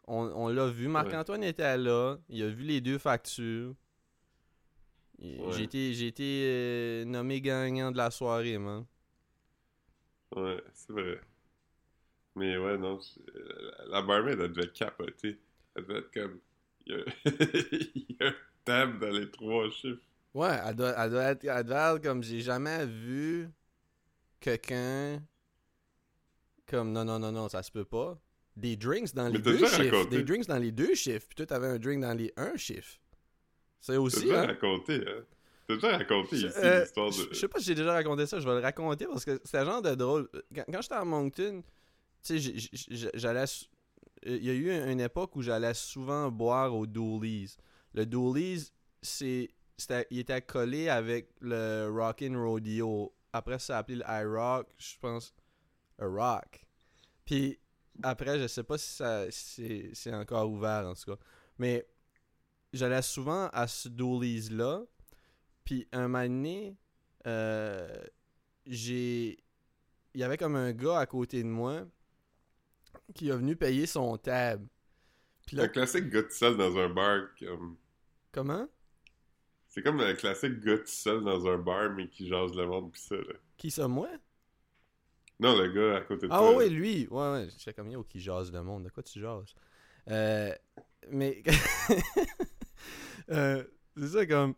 [0.07, 3.75] On, on l'a vu, Marc-Antoine était là, il a vu les deux factures.
[5.21, 5.51] Ouais.
[5.51, 8.85] J'ai été, j'ai été euh, nommé gagnant de la soirée, man.
[10.35, 11.19] Ouais, c'est vrai.
[12.35, 15.39] Mais ouais, non, je- la- la barmaid, elle devait capoter.
[15.75, 16.39] Elle devait être comme.
[16.85, 17.03] Il y a,
[17.71, 18.33] il y a un
[18.65, 20.01] tab dans les trois chiffres.
[20.33, 23.49] Ouais, elle doit, elle doit être, elle doit être comme j'ai jamais vu
[24.39, 25.21] quelqu'un
[26.65, 28.19] comme non, non, non, non, ça se peut pas.
[28.55, 29.97] Des drinks dans Mais les deux chiffres.
[29.97, 30.17] raconté.
[30.17, 31.25] Des drinks dans les deux chiffres.
[31.27, 32.97] Puis toi, t'avais un drink dans les un chiffre.
[33.79, 34.47] C'est T'as aussi, déjà hein.
[34.47, 35.23] raconté, hein?
[35.67, 37.13] T'as déjà raconté Je- ici euh, l'histoire de.
[37.31, 39.57] je sais pas si j'ai déjà raconté ça, je vais le raconter parce que c'est
[39.57, 40.27] un genre de drôle.
[40.55, 41.63] Quand, quand j'étais à Moncton,
[42.23, 43.47] tu sais, j'allais.
[43.47, 43.65] sou-
[44.25, 47.55] Il y a eu une époque où j'allais souvent boire au Doolies.
[47.93, 49.49] Le Doolies, c'est.
[50.11, 53.13] Il était collé avec le Rockin' Rodeo.
[53.31, 55.33] Après, ça s'appelait le iRock, je pense.
[55.99, 56.65] A Rock.
[57.25, 57.59] Puis
[58.03, 61.21] après, je sais pas si ça c'est encore ouvert en tout cas.
[61.59, 61.85] Mais
[62.73, 64.83] j'allais souvent à ce Doolies-là.
[65.65, 66.77] Puis un moment donné,
[67.27, 68.03] euh,
[68.65, 69.43] j'ai.
[70.15, 71.85] Il y avait comme un gars à côté de moi
[73.13, 74.65] qui est venu payer son tab.
[75.45, 77.27] Puis là, un classique gars tout seul dans un bar.
[77.39, 77.77] Comme...
[78.31, 78.67] comment?
[79.67, 82.91] C'est comme un classique gars tout seul dans un bar, mais qui jase le monde
[82.91, 83.33] pis ça, là.
[83.57, 84.09] Qui ça, moi?
[85.39, 86.55] Non, le gars à côté de Ah toi.
[86.55, 86.73] ouais, là.
[86.75, 87.07] lui.
[87.07, 87.47] Ouais, ouais.
[87.57, 88.83] J'étais comme yo qui jase le monde?
[88.85, 89.53] De quoi tu jases?
[90.09, 90.53] Euh,
[91.11, 91.43] Mais.
[93.31, 93.63] Euh,
[93.97, 94.53] c'est ça, comme.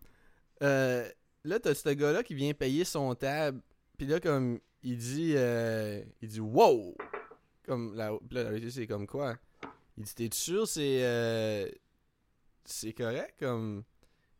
[0.64, 1.10] euh,
[1.44, 3.60] là, t'as ce gars-là qui vient payer son tab.
[3.98, 4.60] Puis là, comme.
[4.84, 5.34] Il dit.
[5.36, 6.96] euh, il dit wow
[7.66, 7.96] Comme.
[7.96, 9.36] La, là, la vérité, c'est comme quoi?
[9.98, 11.04] Il dit T'es sûr, c'est.
[11.04, 11.70] euh,
[12.66, 13.36] c'est correct?
[13.40, 13.84] Comme.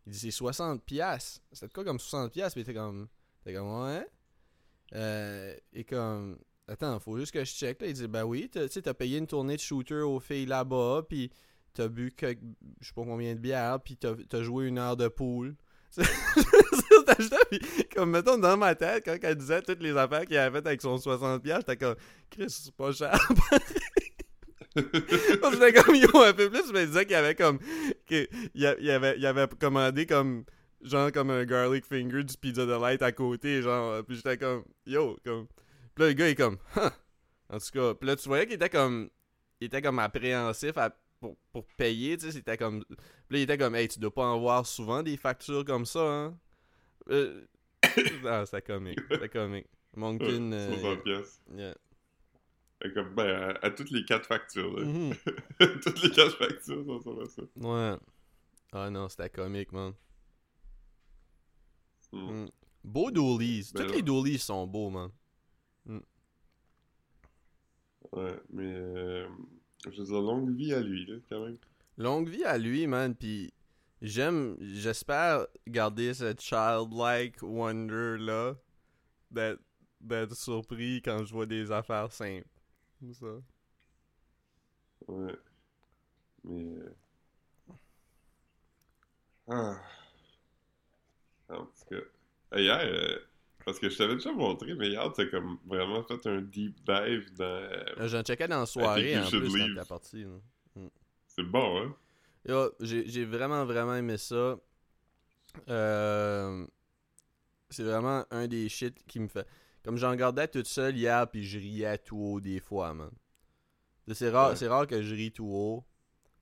[0.08, 0.80] Il dit C'est 60$.
[0.80, 1.42] piastres.
[1.52, 2.30] C'est quoi comme 60$?
[2.30, 2.56] piastres?
[2.56, 3.08] Puis t'es comme.
[3.44, 4.08] T'es comme Ouais.
[4.94, 6.40] Euh, et comme.
[6.68, 7.82] Attends, faut juste que je check.
[7.82, 7.88] Là.
[7.88, 11.04] Il dit Ben oui, tu sais, t'as payé une tournée de shooter aux filles là-bas.
[11.08, 11.30] Puis
[11.74, 12.40] t'as bu quelques,
[12.80, 13.80] je sais pas combien de bières.
[13.82, 15.08] Puis t'as as joué une heure de
[17.50, 17.60] puis
[17.96, 20.82] comme, mettons, dans ma tête, quand elle disait toutes les affaires qu'il avait faites avec
[20.82, 21.96] son 60$, j'étais comme,
[22.30, 23.20] Chris, c'est pas cher.
[24.76, 27.60] j'étais comme, yo, un peu plus, mais il disait qu'il avait comme,
[28.06, 30.46] qu'il il avait, il avait commandé comme,
[30.82, 34.64] genre, comme un garlic finger du pizza de light à côté, genre, puis j'étais comme,
[34.86, 35.48] yo, comme,
[35.94, 36.58] puis là, le gars, il est comme,
[37.50, 39.10] en tout cas, puis là, tu voyais qu'il était comme,
[39.60, 42.84] il était comme appréhensif à pour, pour payer, tu sais, c'était comme...
[42.84, 42.98] Puis
[43.30, 46.02] là, il était comme, hey, tu dois pas en voir souvent des factures comme ça,
[46.02, 46.38] hein?
[47.10, 47.46] Euh...
[48.26, 49.68] ah, c'était comique, c'était comique.
[49.96, 50.52] Moncton...
[50.52, 50.74] Euh...
[50.80, 51.42] 60 pièces.
[51.56, 51.76] Yeah.
[52.96, 54.84] Comme, ben, à, à, toutes les quatre factures, là.
[54.84, 55.80] Mm -hmm.
[55.84, 57.42] toutes les quatre factures, ça à ça.
[57.56, 57.98] Ouais.
[58.72, 59.94] Ah non, c'était comique, man.
[62.12, 62.44] Mm.
[62.44, 62.50] Mm.
[62.84, 63.72] Beau doolies.
[63.74, 65.12] Ben Tous les doolies sont beaux, man.
[68.12, 68.74] Ouais, mais...
[68.74, 69.28] Euh...
[69.86, 71.58] Je veux dire, longue vie à lui, là, quand même.
[71.98, 73.54] Longue vie à lui, man, pis
[74.02, 78.56] j'aime, j'espère garder ce childlike wonder là,
[79.30, 79.62] d'être,
[80.00, 82.48] d'être surpris quand je vois des affaires simples.
[83.02, 83.42] C'est ça.
[85.08, 85.36] Ouais.
[86.44, 86.78] Mais...
[86.78, 86.94] euh,
[89.48, 89.82] Ah...
[91.50, 92.58] En tout cas...
[92.58, 93.20] Hier, euh,
[93.66, 97.34] parce que je t'avais déjà montré, mais hier, t'as comme vraiment fait un deep dive
[97.34, 97.46] dans...
[97.46, 100.24] euh, J'en checkais dans la soirée en plus quand t'es parti.
[100.24, 100.82] là.
[101.28, 101.96] C'est bon, hein?
[102.48, 104.58] Yo, j'ai vraiment, vraiment aimé ça.
[105.70, 106.66] Euh,
[107.70, 109.48] c'est vraiment un des shit qui me fait.
[109.84, 113.12] Comme j'en regardais toute seule hier, puis je riais tout haut des fois, man.
[114.14, 114.68] C'est rare, Ouais.
[114.68, 115.86] rare que je ris tout haut.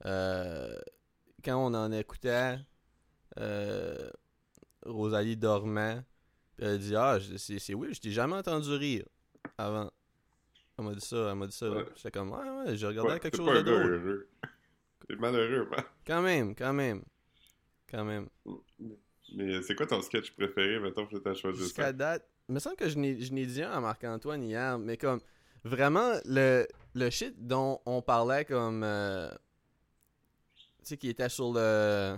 [0.06, 0.80] Euh,
[1.44, 2.58] quand on en écoutait,
[3.38, 4.10] euh,
[4.86, 6.00] Rosalie dormait.
[6.60, 9.06] Puis elle a dit Ah, c'est oui, je t'ai jamais entendu rire
[9.58, 9.90] avant.
[10.78, 11.70] Elle m'a dit ça, elle m'a dit ça.
[11.72, 11.86] Ouais.
[11.96, 14.28] J'étais comme Ouais, ouais, j'ai regardé Ouais, quelque chose de drôle.
[15.08, 15.84] T'es malheureux, man.
[16.06, 17.02] Quand même, quand même.
[17.90, 18.28] Quand même.
[19.34, 21.94] Mais c'est quoi ton sketch préféré, mettons, que t'as choisi Jusqu'à ça?
[21.94, 24.98] date, il me semble que je n'ai je n'ai dit un à Marc-Antoine hier, mais
[24.98, 25.22] comme
[25.64, 29.30] vraiment le, le shit dont on parlait comme euh,
[30.58, 32.18] tu sais qui était sur le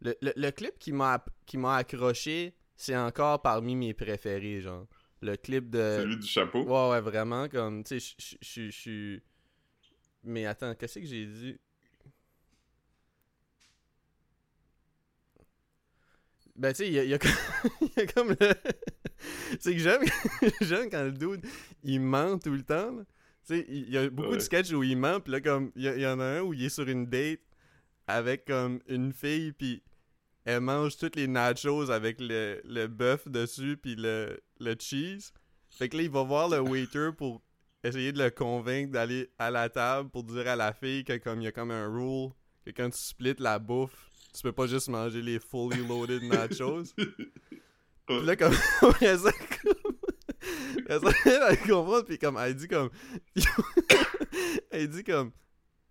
[0.00, 4.86] le, le, le clip qui m'a qui m'a accroché, c'est encore parmi mes préférés genre.
[5.22, 6.62] Le clip de Celui du chapeau?
[6.64, 9.22] Ouais ouais, vraiment comme tu sais je- suis
[10.22, 11.56] mais attends, qu'est-ce que j'ai dit?
[16.56, 17.30] Ben, tu sais, il y a, y a comme,
[17.82, 18.36] il y a comme le.
[19.60, 20.02] c'est que j'aime,
[20.62, 21.44] j'aime quand le dude,
[21.84, 22.92] il ment tout le temps.
[22.92, 23.04] là.
[23.46, 25.82] Tu sais, il y a beaucoup de sketchs où il ment, puis là, comme, il
[25.82, 27.40] y, y en a un où il est sur une date
[28.06, 29.82] avec, comme, une fille, puis
[30.46, 35.32] elle mange toutes les nachos avec le, le bœuf dessus, puis le, le cheese.
[35.70, 37.42] Fait que là, il va voir le waiter pour
[37.82, 41.40] essayer de le convaincre d'aller à la table pour dire à la fille que, comme,
[41.40, 42.30] il y a comme un rule,
[42.64, 46.94] que quand tu splits la bouffe, tu peux pas juste manger les fully loaded nachos.
[48.06, 49.32] Puis là, comme, ça,
[50.88, 51.00] elle,
[51.48, 52.90] elle comprend, puis comme, elle dit comme,
[54.70, 55.32] elle dit comme,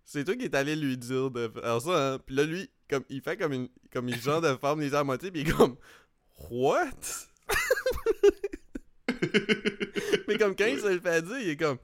[0.06, 2.18] c'est toi qui est allé lui dire de faire ça, hein.
[2.24, 4.94] Puis là, lui, comme, il fait comme une, comme une genre de forme les yeux
[4.94, 5.76] à moitié, puis il est comme,
[6.50, 6.90] what?
[10.28, 11.78] Mais comme quand il se le fait dire, il est comme,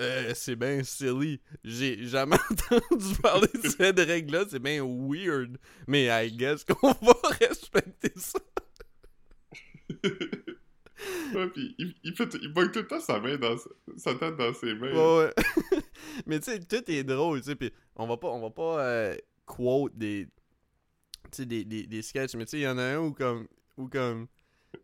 [0.00, 1.40] euh, c'est bien silly.
[1.62, 5.58] J'ai jamais entendu parler de cette règle-là, c'est bien weird.
[5.86, 8.38] Mais I guess qu'on va respecter ça.
[11.34, 14.36] Ouais, il, il, fait, il pogne tout le temps sa main dans sa, sa tête
[14.36, 14.92] dans ses mains.
[14.92, 15.32] Ouais, ouais.
[16.32, 18.80] Mais tu sais, tout est drôle, tu sais, pis on va pas, on va pas
[18.86, 20.26] euh, quote des,
[21.24, 23.12] tu sais, des, des, des sketchs, mais tu sais, il y en a un où
[23.12, 24.28] comme, où comme,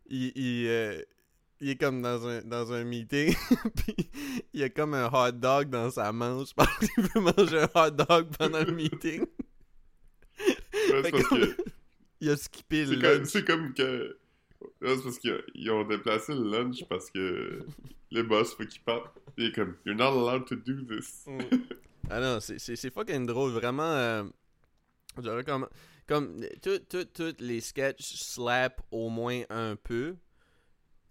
[0.05, 1.01] il, il, euh,
[1.59, 3.33] il est comme dans un, dans un meeting,
[3.83, 4.11] pis
[4.53, 7.89] il a comme un hot dog dans sa manche, parce qu'il veut manger un hot
[7.89, 9.21] dog pendant le meeting.
[10.91, 11.55] Ouais, parce comme- que
[12.21, 14.19] Il a skippé le c'est comme que.
[14.81, 17.65] C'est parce qu'ils ils ont déplacé le lunch parce que
[18.11, 19.15] le boss faut qu'il parte.
[19.37, 21.25] Il est comme, You're not allowed to do this.
[22.11, 23.83] Ah non, c'est- c'est c'est fucking drôle, vraiment.
[23.83, 24.23] Euh,
[25.21, 25.69] je recommande.
[26.07, 30.15] Comme tous tout, tout les sketchs slap au moins un peu.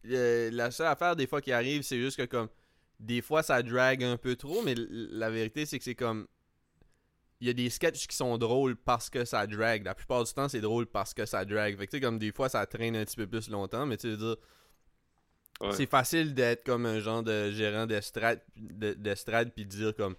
[0.07, 2.49] Euh, la seule affaire des fois qui arrive, c'est juste que comme
[2.99, 6.27] des fois ça drag un peu trop, mais la vérité c'est que c'est comme
[7.41, 9.85] il y a des sketchs qui sont drôles parce que ça drag.
[9.85, 11.77] La plupart du temps, c'est drôle parce que ça drag.
[11.79, 13.97] Fait que tu sais, comme des fois ça traîne un petit peu plus longtemps, mais
[13.97, 14.37] tu veux dire,
[15.61, 15.73] Ouais.
[15.73, 20.15] c'est facile d'être comme un genre de gérant d'estrade de- d'estrade puis de dire comme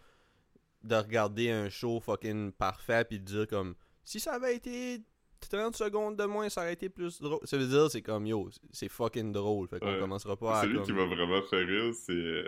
[0.84, 5.02] de regarder un show fucking parfait puis de dire comme si ça avait été
[5.50, 8.50] 30 secondes de moins ça aurait été plus drôle ça veut dire c'est comme yo
[8.74, 10.00] c'est fucking drôle fait qu'on Ouais.
[10.00, 10.84] commencera pas à Celui comme...
[10.86, 12.44] qui m'a vraiment fait rire, c'est.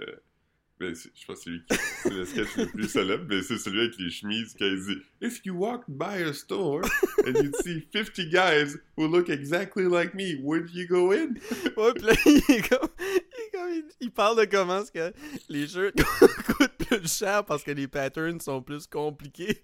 [0.95, 1.77] C'est- je pense que c'est lui qui.
[2.03, 4.97] C'est le sketch le plus célèbre, mais c'est celui avec les chemises quand il dit
[5.21, 6.81] If you walked by a store
[7.25, 11.35] and you'd see 50 guys who look exactly like me, would you go in?
[11.77, 12.89] Ouais, pis là, il est comme.
[12.99, 15.13] Il, comme- il- il parle de comment que
[15.49, 15.95] les shirts
[16.57, 19.63] coûtent plus cher parce que les patterns sont plus compliqués.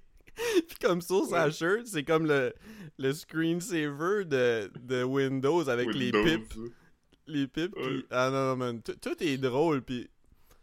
[0.68, 1.52] Pis comme sa Ouais.
[1.52, 2.54] shirt, c'est comme le,
[3.00, 6.58] le screensaver de, de Windows avec les Windows, pips.
[7.26, 7.88] Les pips, Ouais.
[8.02, 8.06] pis.
[8.12, 8.82] Ah non, non, man.
[8.84, 10.08] Tout tout est drôle, pis.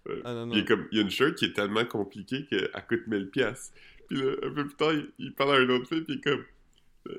[0.07, 0.21] Ouais.
[0.25, 3.31] Ah non, comme, il y a une shirt qui est tellement compliquée qu'elle coûte 1000
[3.31, 3.73] pièces.
[4.09, 6.45] Puis là, un peu plus tard, il, il parle à un autre fille, puis comme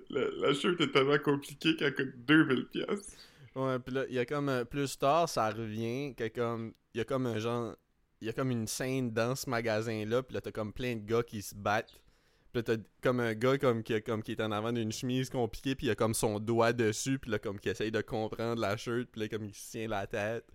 [0.09, 3.17] la, la shirt est tellement compliquée qu'elle coûte 2000 pièces.
[3.55, 4.49] Ouais, pis là, il y a comme.
[4.49, 6.73] euh, plus tard, ça revient que comme.
[6.93, 7.75] Il y a comme un genre.
[8.21, 11.05] Il y a comme une scène dans ce magasin-là, pis là, t'as comme plein de
[11.05, 11.91] gars qui se battent.
[12.51, 15.29] Pis là, t'as comme un gars comme qui, comme, qui est en avant d'une chemise
[15.29, 18.61] compliquée, pis il a comme son doigt dessus, pis là, comme qui essaye de comprendre
[18.61, 20.45] la shirt, pis là, comme il se tient la tête.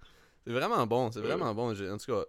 [0.47, 1.73] C'est vraiment bon, c'est vraiment bon.
[1.73, 2.25] En tout cas,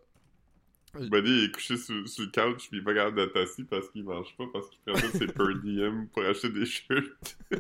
[1.00, 3.90] Buddy est couché sur, sur le couch, puis il est pas capable d'être assis parce
[3.90, 7.38] qu'il mange pas, parce qu'il prend tous ses per diem pour acheter des shirts.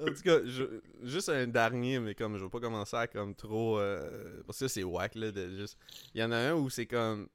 [0.00, 3.34] en tout cas, je- juste un dernier, mais comme je veux pas commencer à comme
[3.34, 3.78] trop.
[3.78, 5.30] euh, parce que c'est whack là.
[5.32, 5.76] De juste...
[6.14, 7.28] Il y en a un où c'est comme.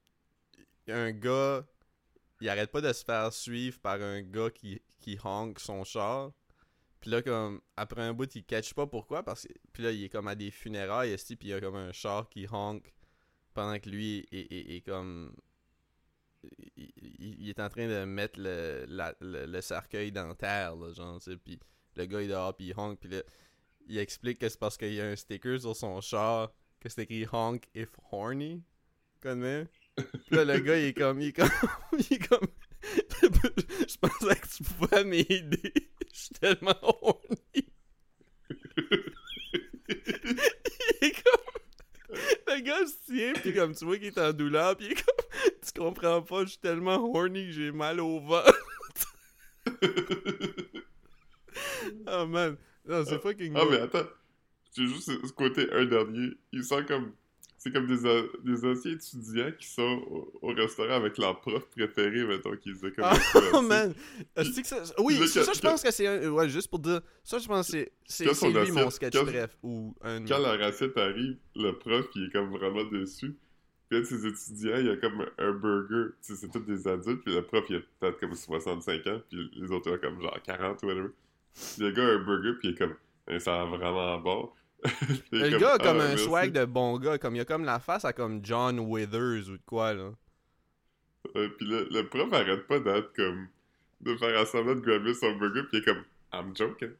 [0.88, 1.64] Un gars.
[2.40, 6.32] Il arrête pas de se faire suivre par un gars qui, qui honk son char.
[7.04, 7.60] Puis là, comme.
[7.76, 9.22] Après un bout, il catch pas pourquoi.
[9.22, 9.52] Parce que.
[9.74, 11.92] Puis là, il est comme à des funérailles, esti, puis il y a comme un
[11.92, 12.82] char qui honk
[13.52, 15.36] pendant que lui est, est- est comme.
[16.78, 21.32] Il, est en train de mettre le, le, le cercueil dans terre, là, genre, tu
[21.32, 21.60] sais, puis
[21.96, 23.22] le gars il est dehors puis il honk puis là,
[23.86, 27.02] il explique que c'est parce qu'il y a un sticker sur son char que c'est
[27.02, 28.62] écrit honk if horny
[29.20, 31.48] connais puis là le gars il est comme il est comme
[31.98, 32.46] il est comme
[33.22, 35.72] je pensais que tu pouvais m'aider
[36.14, 37.26] je suis tellement horny
[39.88, 41.42] il est comme
[42.46, 44.94] le gars se tient puis comme tu vois qu'il est en douleur puis il est
[44.94, 45.26] comme
[45.62, 48.54] tu comprends pas je suis tellement horny que j'ai mal au ventre
[52.06, 54.06] oh man non c'est fucking Ah, mais attends.
[54.76, 56.32] J'ai juste ce côté un dernier.
[56.52, 57.12] Il sent comme.
[57.66, 57.96] C'est comme des,
[58.44, 62.92] des anciens étudiants qui sont au, au restaurant avec leur prof préféré, mettons, qu'ils disaient
[62.92, 63.06] comme.
[63.08, 63.16] Ah.
[63.54, 63.94] Oh man!
[64.36, 64.82] Est-ce que ça...
[64.98, 66.28] Oui, Puis là, ça, que- je pense que c'est un.
[66.30, 67.00] Ouais, juste pour dire.
[67.22, 68.24] Ça, je pense que c'est.
[68.24, 69.56] Lui mon assiette- sketch quand- bref.
[69.62, 70.26] Ou un.
[70.26, 73.34] Quand leur assiette arrive, le prof, il est comme vraiment déçu.
[73.88, 76.12] Puis de ses étudiants, il a comme un burger.
[76.22, 77.22] Tu sais, c'est tous des adultes.
[77.24, 79.20] Puis le prof, il a peut-être comme 65 ans.
[79.30, 81.08] Puis les autres, ils ont comme genre 40 ou whatever.
[81.54, 82.94] Puis le gars a un burger, puis il est comme.
[83.40, 84.50] Ça a vraiment bon.
[85.32, 86.24] Le gars a comme Ah, un merci.
[86.24, 87.18] swag de bon gars.
[87.18, 90.12] Comme il a comme la face à comme John Withers ou de quoi, là.
[91.36, 93.48] Euh, puis le, le prof arrête pas d'être comme.
[94.02, 96.04] de faire semblant de grabber son burger, puis il est comme.
[96.32, 96.90] I'm joking.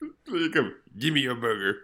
[0.00, 0.72] Puis là, il est comme.
[0.98, 1.74] Give me your burger.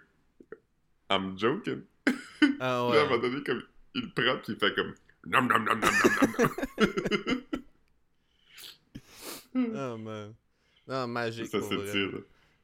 [1.11, 1.83] I'm joking.
[2.07, 3.05] Ah Puis là, à un ouais.
[3.05, 3.63] moment donné, comme.
[3.95, 4.95] Il prend, puis il fait comme.
[5.25, 6.27] Nom nom nom nom nom
[9.55, 9.93] nom.
[9.95, 10.35] Oh man.
[10.89, 11.47] Non, magique.
[11.47, 11.69] ça pour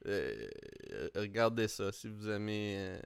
[0.06, 0.48] Euh,
[0.92, 2.76] euh, regardez ça si vous aimez.
[2.78, 3.00] euh,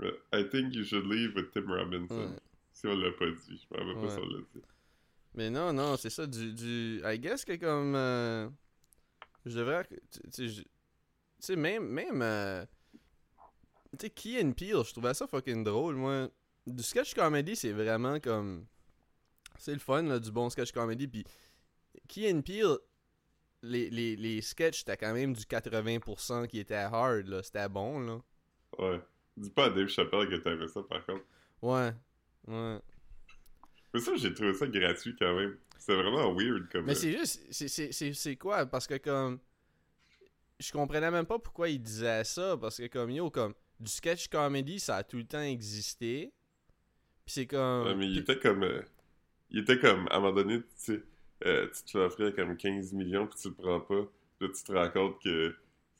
[0.00, 0.14] Ouais.
[0.32, 2.30] I think you should leave with Tim Robinson.
[2.30, 2.38] ouais.
[2.72, 4.22] Si on l'a pas dit, je me rappelle pas si Ouais.
[4.24, 4.62] on l'a dit.
[5.34, 7.00] Mais non, non, c'est ça, du, du...
[7.04, 7.94] I guess que comme...
[7.96, 8.48] euh,
[9.44, 9.86] je devrais...
[10.32, 10.48] Tu
[11.40, 11.88] sais, même...
[11.88, 12.64] même euh,
[13.98, 16.28] tu sais, Key and Peele, je trouvais ça fucking drôle, moi.
[16.66, 18.66] Du sketch comedy, c'est vraiment comme...
[19.58, 21.24] C'est le fun, là, du bon sketch comedy, puis
[22.06, 22.76] Key and Peele,
[23.62, 27.42] les, les, les sketchs, c'était quand même du 80% qui était hard, là.
[27.42, 28.20] C'était bon, là.
[28.78, 29.00] Ouais.
[29.36, 31.24] Dis pas à Dave Chappelle que t'avais ça, par contre.
[31.62, 31.92] Ouais.
[32.46, 32.78] Ouais.
[33.94, 35.56] Mais ça, j'ai trouvé ça gratuit quand même.
[35.78, 36.84] C'est vraiment weird comme.
[36.84, 38.66] Mais euh, c'est juste, c'est- quoi?
[38.66, 39.38] Parce que comme,
[40.58, 44.28] je comprenais même pas pourquoi il disait ça, parce que comme, yo, comme, du sketch
[44.28, 46.32] comedy, ça a tout le temps existé.
[47.24, 47.84] Puis c'est comme...
[47.86, 48.64] Ouais, mais il était comme.
[48.64, 48.82] euh,
[49.50, 51.02] il était comme, à un moment donné, tu sais,
[51.44, 54.08] euh, tu te fais comme 15 millions, puis tu le prends pas.
[54.40, 55.54] Là, tu te rends compte que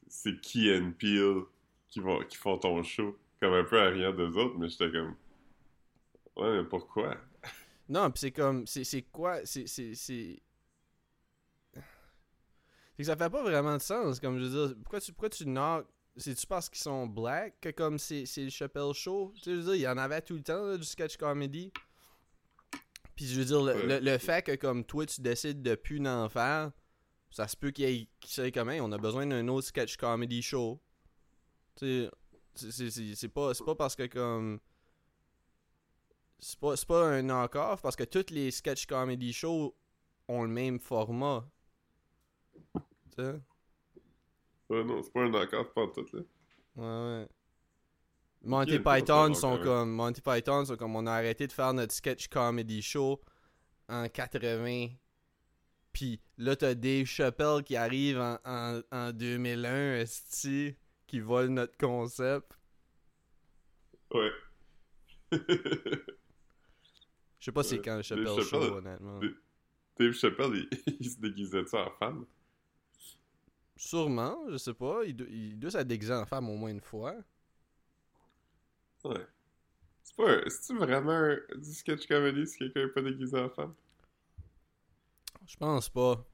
[0.08, 1.42] c'est Key and Peele
[1.88, 3.16] qui, vont, qui font ton show.
[3.40, 5.14] Comme un peu à rien d'eux autres, mais j'étais comme.
[6.36, 7.16] Ouais, mais pourquoi?
[7.88, 9.40] Non, puis c'est comme, c'est quoi?
[9.44, 9.66] C'est...
[9.66, 10.42] C'est
[12.98, 15.44] que ça fait pas vraiment de sens, comme je veux dire, pourquoi tu, pourquoi tu
[15.44, 15.86] knock...
[16.16, 19.32] C'est-tu parce qu'ils sont black que comme c'est le Chappelle Show?
[19.36, 21.72] Tu sais, je veux dire, il y en avait tout le temps, du sketch comedy.
[23.18, 23.98] Puis je veux dire, le, Ouais.
[23.98, 26.70] le- le fait que comme toi, tu décides de plus n'en faire,
[27.30, 29.96] ça se peut qu'il y ait qui sait comment, on a besoin d'un autre sketch
[29.96, 30.80] comedy show.
[31.74, 32.06] Tu
[32.54, 34.60] sais, c'est- pas, pas parce que comme...
[36.38, 39.74] C'est pas, c'est pas un knock-off parce que tous les sketch comedy shows
[40.28, 41.44] ont le même format.
[42.76, 42.80] Tu
[43.16, 43.40] sais?
[44.68, 46.20] Ouais, non, c'est pas un knock-off pas tout, là.
[46.76, 47.28] Ouais, ouais.
[48.42, 49.64] Monty Python sont quand même.
[49.64, 53.20] comme Monty Python sont comme on a arrêté de faire notre sketch comedy show
[53.88, 54.88] en 80
[55.92, 61.76] puis là t'as Dave Chappelle qui arrive en, en, en 2001 esti qui vole notre
[61.78, 62.52] concept
[64.14, 64.30] Ouais.
[65.32, 65.38] je
[67.40, 67.82] sais pas c'est Ouais.
[67.84, 69.34] quand le Dave Chappelle Chappelle, show honnêtement Dave-
[69.98, 72.24] Dave Chappelle, il, il se déguisait-tu en femme?
[73.76, 77.14] sûrement je sais pas il, il doit se déguiser en femme au moins une fois
[79.08, 79.26] Ouais.
[80.04, 83.50] C'est pas un- C'est-tu vraiment un, du sketch comedy si quelqu'un est pas déguisé en
[83.50, 83.74] femme?
[85.46, 86.24] je pense pas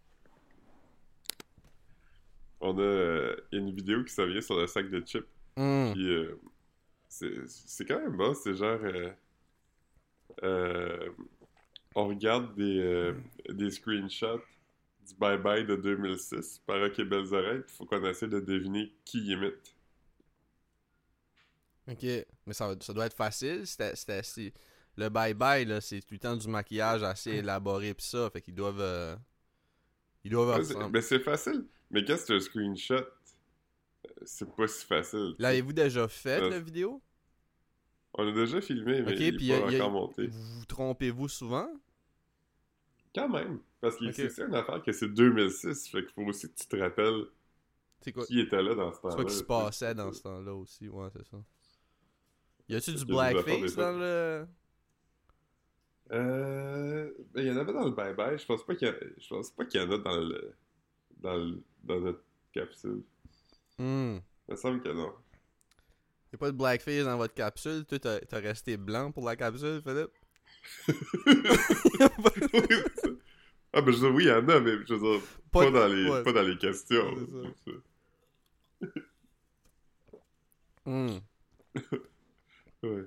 [2.60, 5.26] On a euh, il une vidéo qui s'en vient sur le sac de chips.
[5.56, 5.94] Hmm.
[5.94, 6.40] Puis euh,
[7.08, 9.10] c'est quand même bon, c'est genre euh,
[10.42, 11.10] euh,
[11.94, 13.14] on regarde des,
[13.50, 14.42] des screenshots
[15.06, 18.92] du Bye Bye de 2006 par Ok Belles Oreilles, puis faut qu'on essaie de deviner
[19.04, 19.74] qui imite.
[21.86, 22.04] Ok,
[22.46, 23.66] mais ça, ça doit être facile.
[23.66, 24.52] C'était, assez-
[24.96, 28.30] Le bye-bye, là, c'est tout le temps du maquillage assez élaboré pis ça.
[28.30, 28.80] Fait qu'ils doivent.
[28.80, 29.16] euh,
[30.24, 30.90] Ils doivent c'est- ressembler.
[30.92, 33.04] ben c'est facile, mais quand c'est un screenshot, euh,
[34.24, 35.34] c'est pas si facile.
[35.38, 37.02] L'avez-vous déjà fait, Euh, la vidéo?
[38.14, 40.26] On a déjà filmé, mais il puis est y pas a- y a- encore monté.
[40.28, 41.68] Vous vous trompez-vous souvent?
[43.14, 46.48] Quand même, parce que c'est c'est une affaire que c'est 2006, fait qu'il faut aussi
[46.48, 47.24] que tu te rappelles
[48.00, 48.24] C'est quoi?
[48.26, 49.14] qui était là dans ce C'est temps-là.
[49.16, 51.36] quoi qui se passait dans ce temps-là aussi Ouais, c'est ça.
[52.68, 54.46] Y a-tu du blackface dans le.
[56.12, 58.38] Euh, ben, il y en avait dans le Bye Bye.
[58.38, 60.54] Je pense pas qu'il y, a- je pense pas qu'il y en a dans le,
[61.18, 62.22] dans le, dans notre
[62.52, 63.02] capsule.
[63.78, 64.18] Hmm.
[64.48, 65.12] Il me semble que non.
[66.32, 67.84] Y'a pas de blackface dans votre capsule?
[67.86, 70.10] Toi, t'as, t'as resté blanc pour la capsule, Philippe?
[73.76, 75.68] Ah, ben, je veux dire, oui, il y en a, mais je veux dire, pas,
[75.68, 77.12] dans, les, ouais, pas dans les questions.
[77.64, 78.90] c'est
[80.86, 81.18] Hmm.
[82.84, 83.04] Ouais.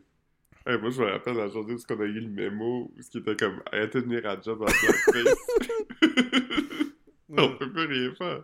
[0.66, 3.10] Hey, moi, je me rappelle la journée où on a eu le mémo, où ce
[3.10, 5.38] qui était comme arrêtez de venir à job en blackface.
[7.30, 8.42] on peut plus rien faire.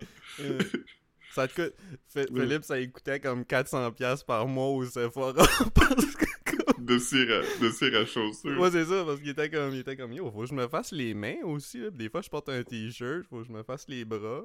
[1.32, 1.74] Ça te coûte.
[2.10, 2.41] Phil- Ouais.
[2.46, 5.34] Philippe, ça lui coûtait comme 400$ par mois au Sephora.
[5.76, 8.60] parce que, De cire à, de cire à chaussures.
[8.60, 10.67] Ouais, c'est ça, parce qu'il était comme, il était comme, yo, faut que je me
[10.67, 11.80] fasse les mains aussi.
[11.80, 11.89] là.
[11.89, 14.43] Des fois, je porte un t-shirt, faut que je me fasse les bras.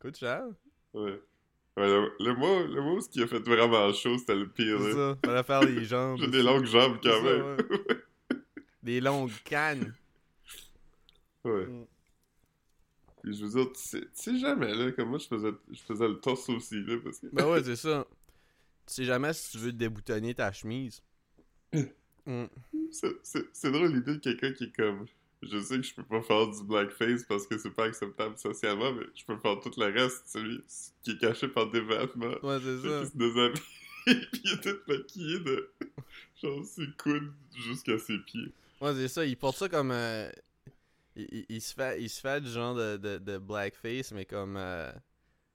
[0.00, 0.42] Coûte cher.
[0.94, 1.20] Ouais.
[1.76, 4.78] Ouais, le, le mois, le où ce qui a fait vraiment chaud, c'était le pire.
[4.80, 5.18] C'est ça.
[5.24, 6.18] Fallait faire les jambes.
[6.20, 7.56] J'ai des longues jambes quand ça, même.
[7.56, 8.36] ouais.
[8.82, 9.94] Des longues cannes.
[11.44, 11.66] Ouais.
[11.66, 11.86] Mm.
[13.22, 15.80] Puis je veux dire, tu sais, tu sais jamais, là, comme moi, je faisais, je
[15.82, 17.26] faisais le torse aussi, là, parce que...
[17.32, 18.06] Ben ouais, c'est ça.
[18.86, 21.02] Tu sais jamais si tu veux déboutonner ta chemise.
[21.72, 25.06] C'est- C'est c'est drôle l'idée de quelqu'un qui est comme...
[25.42, 28.92] Je sais que je peux pas faire du blackface parce que c'est pas acceptable socialement,
[28.92, 30.62] mais je peux faire tout le reste, celui
[31.02, 32.36] qui est caché par des vêtements.
[32.42, 32.98] Ouais, c'est ça.
[33.00, 33.62] qu'il se déshabille,
[34.32, 35.70] puis il est tout maquillé de...
[36.42, 38.52] Genre ses coudes jusqu'à ses pieds.
[38.80, 39.24] Ouais, c'est ça.
[39.24, 39.90] Il porte ça comme.
[39.92, 40.30] euh,
[41.16, 44.24] il, il- il se fait, il se fait du genre de, de, de blackface, mais
[44.24, 44.56] comme.
[44.56, 44.90] euh,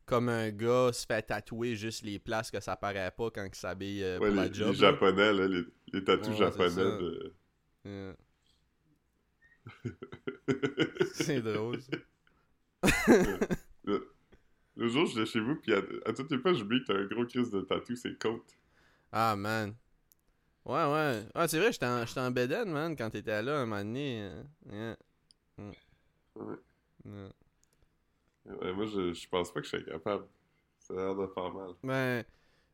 [0.06, 3.56] comme un gars se fait tatouer juste les places que ça paraît pas quand il
[3.56, 4.68] s'habille euh, Ouais, pour les, la job.
[4.76, 4.92] les là.
[4.92, 7.34] japonais, là, les, les tatous Ouais, japonais de...
[7.86, 8.16] Yeah.
[11.14, 11.98] C'est drôle, ça.
[13.84, 14.12] Le,
[14.76, 17.00] le jour, je vais chez vous, puis à, à toutes les fois, j'oublie que t'as
[17.00, 18.56] un gros crise de tatou, c'est côte.
[19.12, 19.76] Ah, man.
[20.66, 21.24] Ouais, ouais.
[21.34, 24.22] Ah, c'est vrai, j'étais en, en man, quand t'étais là un moment donné.
[24.24, 24.98] euh, yeah.
[25.58, 25.72] Mm.
[26.36, 26.56] Ouais.
[27.06, 27.34] Yeah.
[28.46, 30.26] Ouais, moi, je, je pense pas que je serais capable.
[30.80, 31.72] Ça a l'air de faire mal.
[31.84, 32.24] Ben,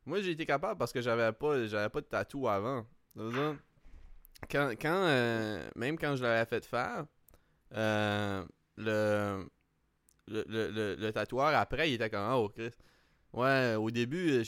[0.05, 2.85] moi j'ai été capable parce que j'avais pas j'avais pas de tatou avant.
[3.15, 3.23] Ça?
[3.23, 3.57] veut dire,
[4.49, 7.05] quand, quand euh, même quand je l'avais fait faire,
[7.73, 8.45] euh,
[8.77, 9.45] le,
[10.27, 12.71] le, le, le, tatoueur après il était comme oh Chris.
[13.33, 14.43] Ouais, au début,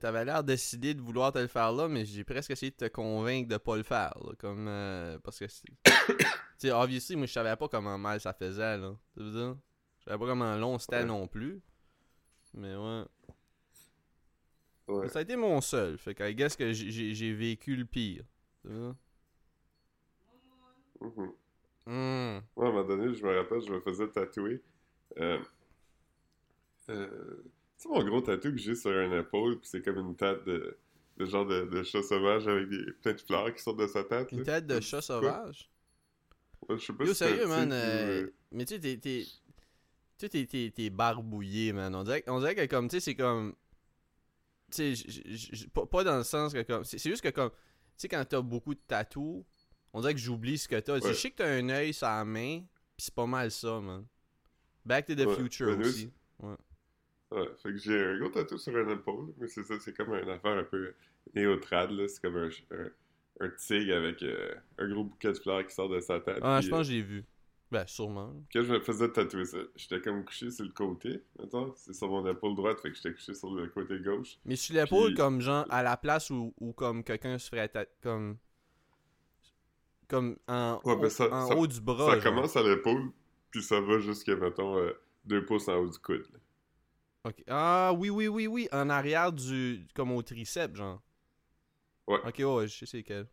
[0.00, 2.88] t'avais l'air décidé de vouloir te le faire là, mais j'ai presque essayé de te
[2.88, 4.12] convaincre de pas le faire.
[4.24, 5.68] là, comme euh, parce que c'est-
[6.18, 6.26] tu
[6.58, 8.92] sais, obviously, moi je savais pas comment mal ça faisait là.
[9.14, 9.56] Veut dire,
[10.00, 11.04] je savais pas comment long c'était Ouais.
[11.04, 11.60] non plus.
[12.54, 13.04] Mais ouais.
[14.88, 15.08] Ouais.
[15.08, 15.96] Ça a été mon seul.
[15.96, 18.24] Fait que, I guess que j'ai- vécu le pire.
[18.62, 18.96] Tu vois?
[21.00, 21.34] Mhm.
[21.86, 22.40] Hmm.
[22.56, 24.60] Moi, à un moment donné, je me rappelle, je me faisais tatouer.
[25.18, 25.38] Euh,
[26.90, 27.42] euh,
[27.78, 30.44] tu sais, mon gros tatou que j'ai sur une épaule, puis c'est comme une tête
[30.44, 30.76] de,
[31.16, 34.04] de genre de, de chat sauvage avec des, plein de fleurs qui sortent de sa
[34.04, 34.30] tête.
[34.32, 35.70] Une tête de chat sauvage?
[36.68, 37.70] Ouais, je sais pas Yo, si sérieux, man.
[37.72, 38.98] euh, euh, Mais tu sais, t'es-.
[40.18, 41.94] Tu sais, t'es- barbouillé, man.
[41.94, 43.54] On dirait, on dirait que, comme, tu sais, c'est comme.
[44.70, 46.84] Tu sais, pas, dans le sens que, comme.
[46.84, 47.50] C'est c'est juste que, comme.
[47.50, 47.56] Tu
[47.98, 49.44] sais, quand t'as beaucoup de tatous,
[49.94, 50.98] on dirait que j'oublie ce que t'as.
[50.98, 51.08] Ouais.
[51.08, 52.60] Je sais que t'as un œil sur la main,
[52.96, 54.04] pis c'est pas mal ça, man.
[54.84, 56.10] Back to the Ouais, Future nous, aussi.
[56.42, 56.54] Ouais,
[57.30, 60.12] Ouais, fait que j'ai un gros tatou sur un épaule, mais c'est ça, c'est comme
[60.14, 60.92] une affaire un peu
[61.34, 62.06] néotrad, là.
[62.06, 62.90] C'est comme un, un,
[63.40, 66.38] un tigre avec euh, un gros bouquet de fleurs qui sort de sa tête.
[66.42, 67.24] Ah, je pense que j'ai vu.
[67.72, 68.28] Ben, sûrement.
[68.28, 71.72] euh, Quand je me faisais tatouer ça, j'étais comme couché sur le côté, mettons.
[71.76, 74.36] C'est sur mon épaule droite, fait que j'étais couché sur le côté gauche.
[74.44, 77.72] Mais sur l'épaule, Puis- comme genre à la place où, où comme quelqu'un se ferait
[78.02, 78.36] comme.
[80.14, 82.06] Comme en, Ouais, haut, ben ça- en ça- haut du bras.
[82.06, 82.22] ça genre.
[82.34, 83.10] commence à l'épaule,
[83.50, 84.92] puis ça va jusqu'à, mettons, euh,
[85.24, 86.24] deux pouces en haut du coude.
[86.32, 87.30] là.
[87.48, 88.68] Ah, oui, oui, oui, oui.
[88.70, 89.86] En arrière du.
[89.94, 91.02] Comme au triceps, genre.
[92.06, 92.18] Ouais.
[92.24, 93.26] Ok, ouais, je sais c'est quel.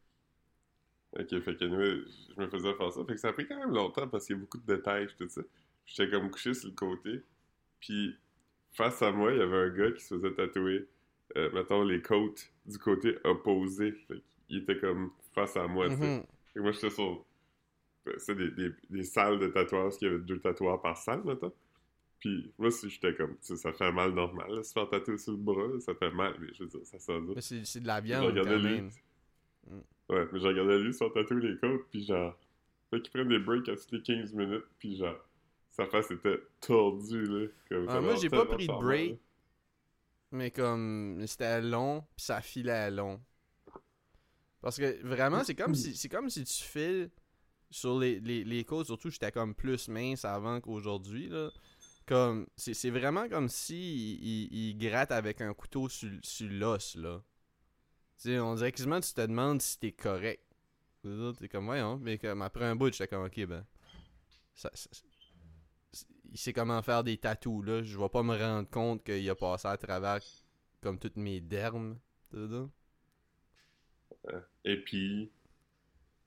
[1.20, 2.02] Ok, fait que anyway,
[2.36, 3.02] je me faisais faire ça.
[3.06, 5.08] Fait que ça a pris quand même longtemps parce qu'il y a beaucoup de détails,
[5.18, 5.42] tout ça.
[5.86, 7.22] J'étais comme couché sur le côté.
[7.82, 8.16] Puis
[8.72, 10.88] face à moi, il y avait un gars qui se faisait tatouer,
[11.36, 13.92] euh, mettons, les côtes du côté opposé.
[14.08, 16.24] Fait qu'il était comme face à moi, tu sais.
[16.54, 17.26] Fait que moi, j'étais sur.
[18.06, 20.98] ben, C'est des, des, des salles de tatouage, parce qu'il y avait deux tatoueurs par
[20.98, 21.54] salle, mettons.
[22.20, 23.36] Puis moi, si j'étais comme.
[23.42, 26.36] Ça fait mal normal, là, se faire tatouer sur le bras, là, ça fait mal,
[26.40, 28.64] mais je veux dire, ça sort Mais c'est c'est de la viande quand lui.
[28.64, 28.90] même.
[29.68, 29.80] Mm.
[30.10, 32.38] Ouais, mais je regardais lui sur tatouer les côtes, puis genre.
[32.90, 35.16] Fait qu'il prenne des breaks à toutes les 15 minutes, puis genre.
[35.72, 37.48] Sa face était tordue, là.
[37.70, 39.20] Comme, Ah, moi, j'ai pas pris de mal, break.
[40.34, 43.22] Mais comme c'était long, puis ça filait long.
[44.62, 47.10] Parce que vraiment, c'est comme si c'est comme si tu files
[47.70, 51.50] sur les, les, les côtes, surtout j'étais comme plus mince avant qu'aujourd'hui là.
[52.06, 56.96] Comme c'est vraiment comme si il, il- il gratte avec un couteau sur, sur l'os
[56.96, 57.22] là.
[58.18, 60.44] Tu sais, on dirait quasiment que tu te demandes si t'es correct.
[61.40, 63.66] T'es comme voyons, mais comme après un bout, j'étais comme ok ben.
[64.54, 64.70] Ça,
[66.32, 67.82] il sait comment faire des tatous là.
[67.84, 70.20] Je vais pas me rendre compte qu'il a passé à travers
[70.82, 71.98] comme toutes mes dermes.
[74.26, 74.42] Là.
[74.66, 75.32] Et puis.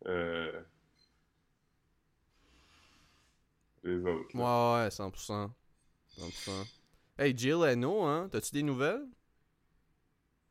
[0.07, 0.63] Euh.
[3.83, 4.37] Les autres.
[4.37, 4.77] là.
[4.79, 5.51] Ouais, ouais, 100%.
[6.19, 6.67] 100%.
[7.19, 8.29] Hey, Jill Leno, hein?
[8.31, 9.07] T'as-tu des nouvelles?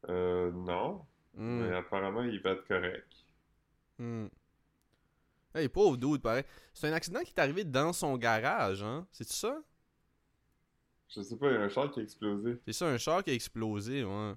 [0.10, 1.06] Euh, non.
[1.34, 3.08] Hmm, Mais apparemment, il va être correct.
[3.98, 4.28] hmm.
[5.56, 6.44] Hey, pauvre dude, pareil.
[6.74, 9.06] C'est un accident qui est arrivé dans son garage, hein?
[9.12, 9.62] C'est-tu ça?
[11.10, 12.60] Je sais pas, il y a un char qui a explosé.
[12.66, 14.34] C'est ça, un char qui a explosé, ouais.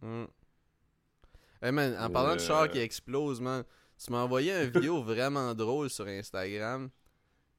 [0.00, 0.24] Hmm.
[1.62, 3.64] Hey man, en parlant de char euh, qui explose, man,
[4.02, 6.88] tu m'as envoyé une vidéo vraiment drôle sur Instagram.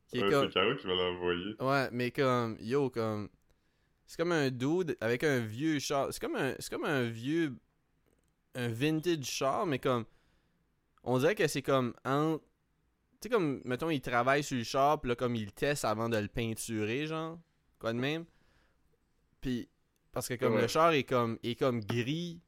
[0.08, 0.48] Qui est Ouais, comme...
[0.48, 1.64] C'est Caro qui.
[1.64, 3.30] Ouais, mais comme, yo, comme.
[4.08, 6.08] C'est comme un dude avec un vieux char.
[6.12, 7.56] C'est comme un, c'est comme un vieux.
[8.56, 10.06] Un vintage char, mais comme.
[11.04, 11.94] On dirait que c'est comme.
[12.04, 12.44] En, tu
[13.24, 16.18] sais, comme, mettons, il travaille sur le char, puis là, comme il teste avant de
[16.18, 17.40] le peinturer, genre.
[17.80, 18.26] Quoi de même.
[19.40, 19.70] Puis.
[20.12, 20.62] Parce que comme Ouais.
[20.64, 22.42] le char est comme, est comme gris,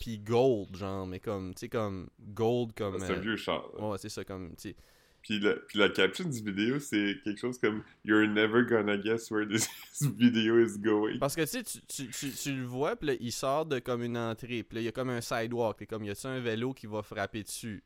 [0.00, 2.98] puis gold, genre, mais comme, tu sais, comme gold, comme.
[2.98, 3.68] C'est un euh, vieux char.
[3.76, 3.88] là.
[3.88, 4.76] ouais, c'est ça, comme, tu sais.
[5.22, 9.30] Puis, la, puis la caption du vidéo, c'est quelque chose comme You're never gonna guess
[9.30, 9.68] where this
[10.00, 11.18] video is going.
[11.20, 14.02] Parce que tu sais, tu, tu, tu, le vois, puis là, il sort de comme
[14.02, 16.40] une entrée, puis là, il y a comme un sidewalk, puis comme, y a-tu un
[16.40, 17.84] vélo qui va frapper dessus?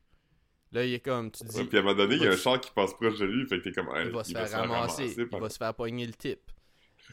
[0.71, 2.31] Là, il est comme, tu dis, Ouais, puis à un moment donné, il y a
[2.31, 4.31] un char qui passe proche de lui, fait que t'es comme, hey, il va se
[4.31, 6.51] faire ramasser, il par- va se faire pogner le type.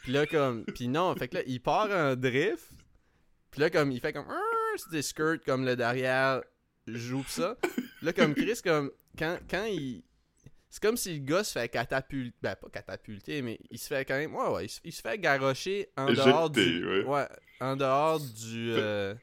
[0.02, 2.70] Puis là, comme, puis non, fait que là, il part en drift,
[3.50, 4.26] puis là, comme, il fait comme,
[4.90, 6.42] Des skirts, comme le derrière
[6.86, 7.56] joue pis ça.
[8.02, 10.02] Là, comme Chris, comme, quand, quand il.
[10.68, 12.34] C'est comme si le gars se fait catapulter.
[12.42, 14.34] Ben, pas catapulter, mais il se fait quand même.
[14.34, 17.04] Ouais, ouais, il se, il se fait garrocher en dehors du.
[17.04, 17.28] ouais.
[17.60, 18.72] en dehors du.
[18.72, 19.14] euh,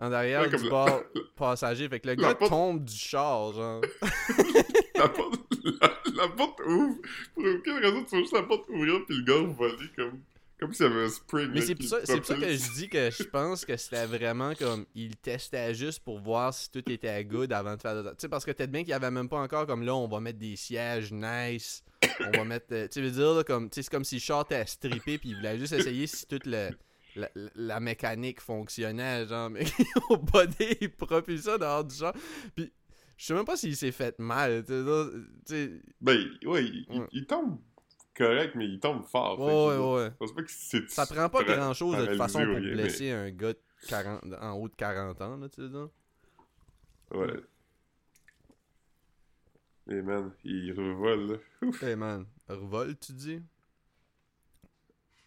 [0.00, 1.02] en derrière Ouais, du la- bord
[1.36, 1.88] passager.
[1.88, 3.80] Fait que le la gars porte- tombe du char, genre.
[4.96, 5.40] la, porte,
[5.80, 6.96] la, la porte ouvre.
[7.34, 10.20] Pour aucune raison, tu vois juste la porte ouvrir, puis le gars voler comme,
[10.62, 11.50] comme s'il y avait un spring.
[11.52, 14.06] Mais c'est pour ça, c'est pour ça que je dis que je pense que c'était
[14.06, 18.08] vraiment comme il testait juste pour voir si tout était good avant de faire de...
[18.10, 20.08] Tu sais parce que peut-être bien qu'il y avait même pas encore comme là on
[20.08, 21.82] va mettre des sièges nice,
[22.20, 24.64] on va mettre euh, tu veux dire là, comme c'est comme si le char était
[24.66, 26.70] strippé puis il voulait juste essayer si toute le
[27.14, 29.64] la, la- la mécanique fonctionnait genre mais
[30.08, 32.14] au body il propulse ça dehors du char
[32.56, 32.72] puis
[33.18, 36.64] je sais même pas s'il s'est fait mal tu sais, là, tu sais Ben, ouais,
[36.64, 37.06] il, il- Ouais.
[37.12, 37.58] il tombe
[38.14, 39.38] correct, mais il tombe fort.
[39.40, 40.88] ouais ouais ouais pas que c'est.
[40.90, 43.60] Ça prend pas para- grand chose de toute façon pour rien, blesser un gars de
[43.88, 45.68] 40, en haut de 40 ans, là, tu sais.
[45.72, 45.86] là.
[47.12, 47.40] Ouais.
[49.86, 51.38] Mais man, il revole, là.
[51.62, 51.82] Ouf.
[51.82, 53.42] Hey man, revol, tu dis?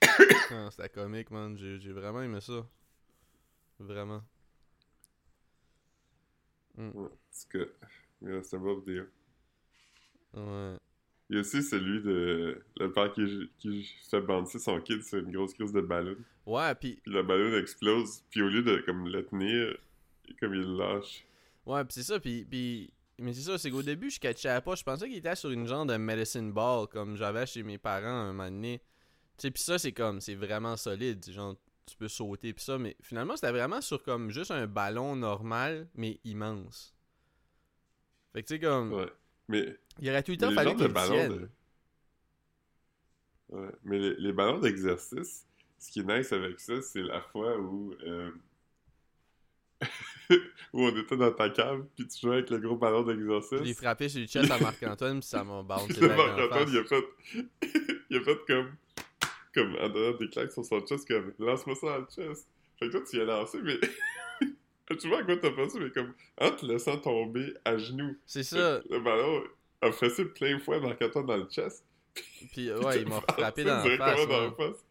[0.51, 1.57] Ah, C'était comique, man.
[1.57, 2.65] J'ai vraiment aimé ça.
[3.79, 4.21] Vraiment.
[6.77, 7.65] Ouais, en tout cas,
[8.21, 9.05] yeah, c'est un bon vidéo.
[10.33, 10.77] Ouais.
[11.29, 15.19] Il y a aussi celui de le père qui, qui fait bandir son kid sur
[15.19, 16.15] une grosse crise de ballon.
[16.45, 19.75] Ouais, pis, Puis le ballon explose, puis au lieu de comme le tenir,
[20.39, 21.25] comme il le lâche.
[21.65, 24.75] ouais, pis c'est ça, pis, pis mais c'est ça, c'est qu'au début, je catchais pas.
[24.75, 28.05] Je pensais qu'il était sur une genre de medicine ball, comme j'avais chez mes parents
[28.05, 28.81] un moment donné.
[29.37, 31.23] sais, pis ça, c'est comme, c'est vraiment solide.
[31.31, 31.55] Genre,
[31.85, 35.87] tu peux sauter pis ça, mais finalement, c'était vraiment sur comme juste un ballon normal,
[35.95, 36.93] mais immense.
[38.33, 38.93] Fait que tu sais, comme.
[38.93, 39.11] Ouais.
[39.47, 41.49] Mais Il aurait tout le temps les fallu qu'il de-
[43.49, 45.45] Ouais, mais les, les ballons d'exercice,
[45.79, 48.31] ce qui est nice avec ça, c'est la fois où, euh,
[50.73, 53.17] où on était dans ta cave, puis tu jouais avec le gros ballon Je l'ai
[53.17, 53.77] d'exercice.
[53.77, 57.05] frappé sur le chest à Marc-Antoine, pis ça m'a bouncé Marc-Antoine, il a fait,
[58.09, 58.75] il a fait comme,
[59.53, 62.47] comme en donnant des claques sur son chest, comme lance-moi ça dans le chest.
[62.79, 63.79] Fait que toi, tu y as lancé, mais
[64.97, 68.17] tu vois à quoi t'as pensé, mais comme en te laissant tomber à genoux.
[68.25, 68.81] C'est ça.
[68.89, 69.43] Le ballon
[69.81, 71.85] a fessé plein de fois Marc-Antoine dans le chest.
[72.51, 74.27] Puis ouais, il m'a frappé Ça, dans la face.
[74.27, 74.85] dans la face.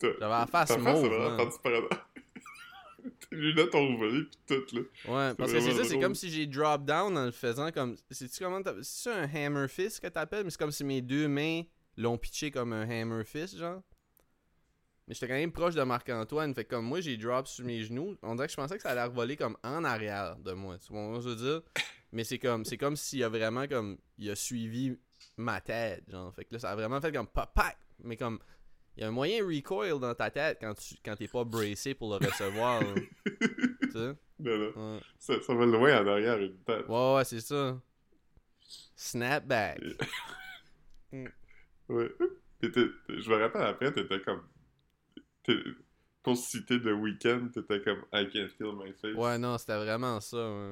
[0.00, 1.88] J'avais la face face, c'est mauve, vraiment là.
[3.30, 4.80] Tes lunettes ont volé pis tout, là.
[5.06, 7.96] Ouais, parce que c'est ça, c'est comme si j'ai drop down en le faisant comme.
[8.10, 11.62] C'est-tu comment C'est un hammer fist que t'appelles, mais c'est comme si mes deux mains
[11.96, 13.82] l'ont pitché comme un hammer fist, genre.
[15.06, 17.82] Mais j'étais quand même proche de Marc-Antoine, fait que comme moi j'ai drop sur mes
[17.82, 20.76] genoux, on dirait que je pensais que ça allait revoler comme en arrière de moi,
[20.78, 21.62] tu vois ce que je veux dire?
[22.12, 24.96] Mais c'est comme c'est comme s'il a vraiment comme il a suivi
[25.36, 26.34] ma tête, genre.
[26.34, 28.38] Fait que là ça a vraiment fait comme papa, mais comme
[28.96, 31.94] il y a un moyen recoil dans ta tête quand tu quand t'es pas bracé
[31.94, 32.82] pour le recevoir,
[33.24, 34.14] tu sais?
[34.40, 34.94] Non, non.
[34.94, 35.00] Ouais.
[35.18, 36.86] Ça, ça va loin en arrière, une tête.
[36.88, 37.80] Ouais, ouais, c'est ça.
[38.96, 39.80] Snapback.
[41.88, 42.10] Ouais.
[42.60, 44.42] T'es- t'es- je me rappelle après, t'étais comme.
[46.22, 49.14] Pour citer The Weeknd, t'étais comme I can't feel my face.
[49.14, 50.70] Ouais, non, c'était vraiment ça, ouais.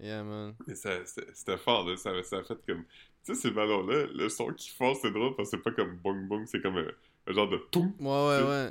[0.00, 0.54] Yeah, man.
[0.74, 1.96] Ça- c'était fort, là.
[1.96, 2.84] Ça, ça a fait comme.
[3.24, 5.96] Tu sais, ces ballons-là, le son qu'ils font, c'est drôle parce que c'est pas comme
[5.98, 6.86] bong bong, c'est comme un,
[7.26, 7.92] un genre de toum.
[8.00, 8.70] Ouais, ouais, ouais.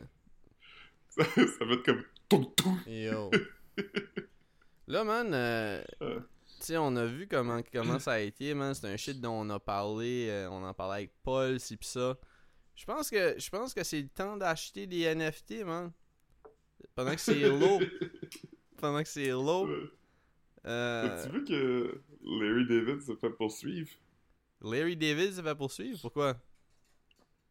[1.09, 2.79] Ça, ça fait comme toum toum.
[2.87, 3.29] Yo.
[4.87, 6.15] Là, man, euh, tu
[6.61, 8.73] sais, on a vu comment, comment ça a été, man.
[8.73, 10.27] C'est un shit dont on a parlé.
[10.29, 12.17] euh, on en parlait avec Paul, si pis ça.
[12.75, 15.91] Je pense que je pense que c'est le temps d'acheter des NFT, man.
[16.95, 17.79] Pendant que c'est low.
[18.77, 19.67] Pendant que c'est low.
[20.65, 23.89] Euh, As-tu vu que Larry David s'est fait poursuivre?
[24.61, 25.99] Larry David s'est fait poursuivre?
[26.01, 26.35] Pourquoi?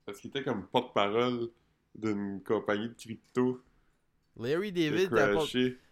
[0.05, 1.51] Parce qu'il était comme porte-parole
[1.95, 3.63] d'une compagnie de crypto
[4.37, 5.45] Larry a David t'as pas...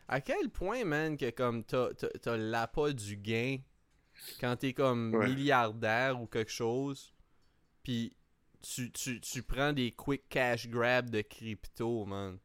[0.09, 3.59] À quel point, man, que comme t'as, l'appât du gain
[4.41, 5.27] quand t'es comme Ouais.
[5.29, 7.13] milliardaire ou quelque chose,
[7.83, 8.15] puis
[8.63, 12.39] tu, tu, tu prends des quick cash grabs de crypto, man.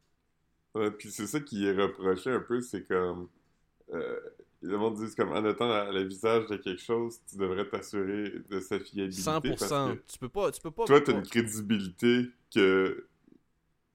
[0.74, 3.28] Ouais, puis c'est ça qui est reproché un peu, c'est comme...
[3.92, 4.18] Euh,
[4.62, 8.60] le monde dit comme en à- le visage de quelque chose, tu devrais t'assurer de
[8.60, 9.22] sa fiabilité.
[9.22, 9.58] 100%.
[9.58, 10.84] Parce que Tu peux pas, tu peux pas.
[10.84, 13.08] toi, t'as une crédibilité que...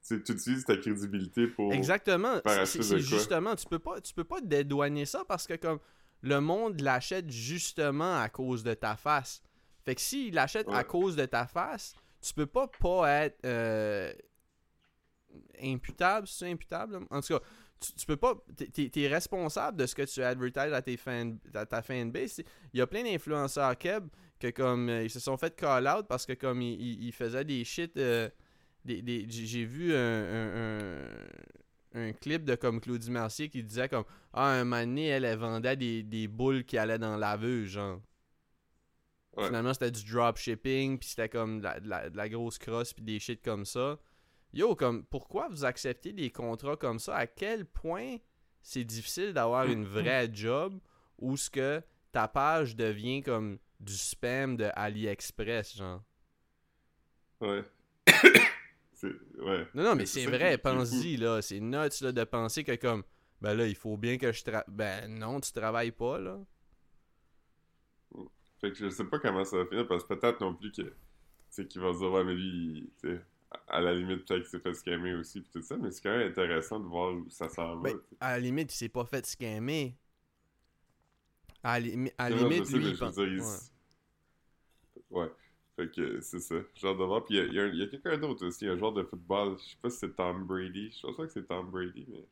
[0.07, 1.73] Tu utilises ta crédibilité pour...
[1.73, 2.39] Exactement.
[2.63, 5.79] C'est, justement, tu peux pas, tu peux pas dédouaner ça parce que comme
[6.21, 9.41] le monde l'achète justement à cause de ta face.
[9.83, 14.13] Fait que s'il l'achète à cause de ta face, tu peux pas pas être euh,
[15.61, 16.99] imputable, c'est imputable.
[17.09, 17.41] En tout cas,
[17.79, 21.39] tu, tu peux pas, t'es- t'es responsable de ce que tu advertises à tes fan,
[21.53, 22.41] à ta fanbase.
[22.73, 24.07] Il y a plein d'influenceurs keb
[24.39, 27.11] que comme euh, ils se sont fait call out parce que comme ils, ils- ils
[27.13, 27.95] faisaient des shit.
[27.97, 28.29] euh,
[28.85, 33.89] des, des- j'ai vu un, un, un- un clip de comme Claudie Mercier qui disait
[33.89, 37.31] comme Ah, un moment donné, elle, elle vendait des, des boules qui allaient dans la
[37.31, 37.99] laveuse, genre.
[39.35, 39.45] Ouais.
[39.47, 42.93] Finalement, c'était du dropshipping, puis c'était comme de la, de la- de la grosse crosse,
[42.93, 43.99] puis des shit comme ça.
[44.57, 47.15] Yo, comme, pourquoi vous acceptez des contrats comme ça?
[47.15, 48.17] À quel point
[48.59, 50.79] c'est difficile d'avoir une vraie job
[51.19, 51.79] où ce que
[52.11, 56.03] ta page devient comme du spam de AliExpress, genre?
[57.39, 57.63] Ouais.
[59.39, 59.67] Ouais.
[59.75, 61.39] Non, non, mais C'est vrai, pense-y, là.
[61.43, 63.03] C'est nuts, là, de penser que, comme,
[63.39, 64.65] ben là, il faut bien que je travaille.
[64.67, 66.39] Ben non, tu travailles pas, là.
[68.59, 70.95] Fait que je sais pas comment ça va finir, parce que peut-être non plus que...
[71.51, 73.21] C'est qu'il va se dire, ouais, mais lui, tu sais,
[73.67, 76.17] à la limite, peut-être qu'il s'est fait scammer aussi, pis tout ça, mais c'est quand
[76.17, 77.91] même intéressant de voir où ça s'en va.
[77.91, 77.99] Ben.
[78.19, 79.95] À la limite, il s'est pas fait scammer.
[81.63, 83.41] À la, limi- à la limite, lui, il pense- ouais.
[85.09, 85.31] Ouais.
[85.75, 86.55] Fait que c'est ça.
[86.55, 87.23] Hâte de voir.
[87.23, 89.57] Puis il y a, a quelqu'un d'autre aussi, un joueur de football.
[89.59, 90.91] Je sais pas si c'est Tom Brady.
[90.91, 92.25] Je pense pas que c'est Tom Brady, mais.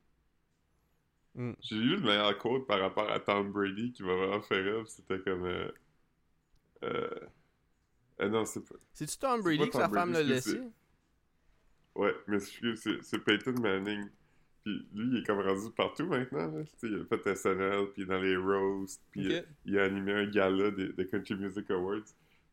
[1.36, 1.53] Mm.
[1.59, 4.88] J'ai lu le meilleur quote par rapport à Tom Brady qui m'a vraiment fait rire.
[4.88, 5.45] C'était comme.
[5.45, 5.72] Euh...
[6.84, 7.20] Euh...
[8.22, 8.76] euh, non, c'est pas.
[8.93, 10.61] C'est-tu Tom Brady que sa femme l'a laissé?
[11.96, 14.10] Ouais, mais c'est c'est- c'est Peyton Manning.
[14.64, 16.48] Puis lui, il est comme rendu partout maintenant.
[16.52, 16.64] Là.
[16.84, 20.91] Il a fait SNL, puis dans les roasts, puis il a animé un gala des,
[20.93, 22.04] des Country Music Awards.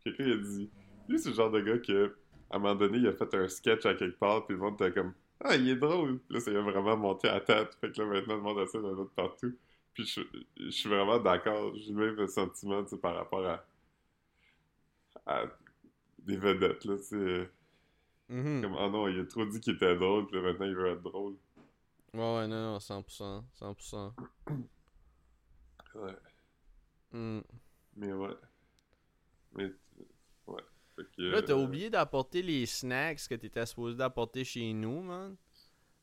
[0.05, 0.71] Quelqu'un il a dit
[1.09, 2.17] Lui, c'est le genre de gars que,
[2.51, 4.75] à un moment donné, il a fait un sketch à quelque part, puis le monde
[4.81, 6.21] était comme Ah, il est drôle.
[6.31, 7.75] Là, ça lui a vraiment monté à tête.
[7.81, 9.57] Fait que là, maintenant, le monde essaie de le mettre partout.
[9.95, 10.21] Puis je,
[10.61, 11.75] je suis vraiment d'accord.
[11.77, 13.65] J'ai le même sentiment tu sais, par rapport à,
[15.27, 15.45] à
[16.21, 16.85] des vedettes.
[16.85, 17.49] Là, tu
[18.33, 18.63] Mhm.
[18.63, 21.03] Comme, ah non, il a trop dit qu'il était drôle, puis maintenant il veut être
[21.03, 21.35] drôle.
[22.15, 23.45] Ouais, ouais, non, non, 100%.
[23.61, 24.13] 100%.
[25.95, 26.17] Ouais.
[27.13, 27.41] Hmm.
[27.97, 28.35] Mais ouais.
[29.55, 29.71] Mais,
[30.47, 30.63] ouais.
[30.97, 35.03] Fait que, Là, t'as euh, oublié d'apporter les snacks que t'étais supposé d'apporter chez nous,
[35.03, 35.37] man.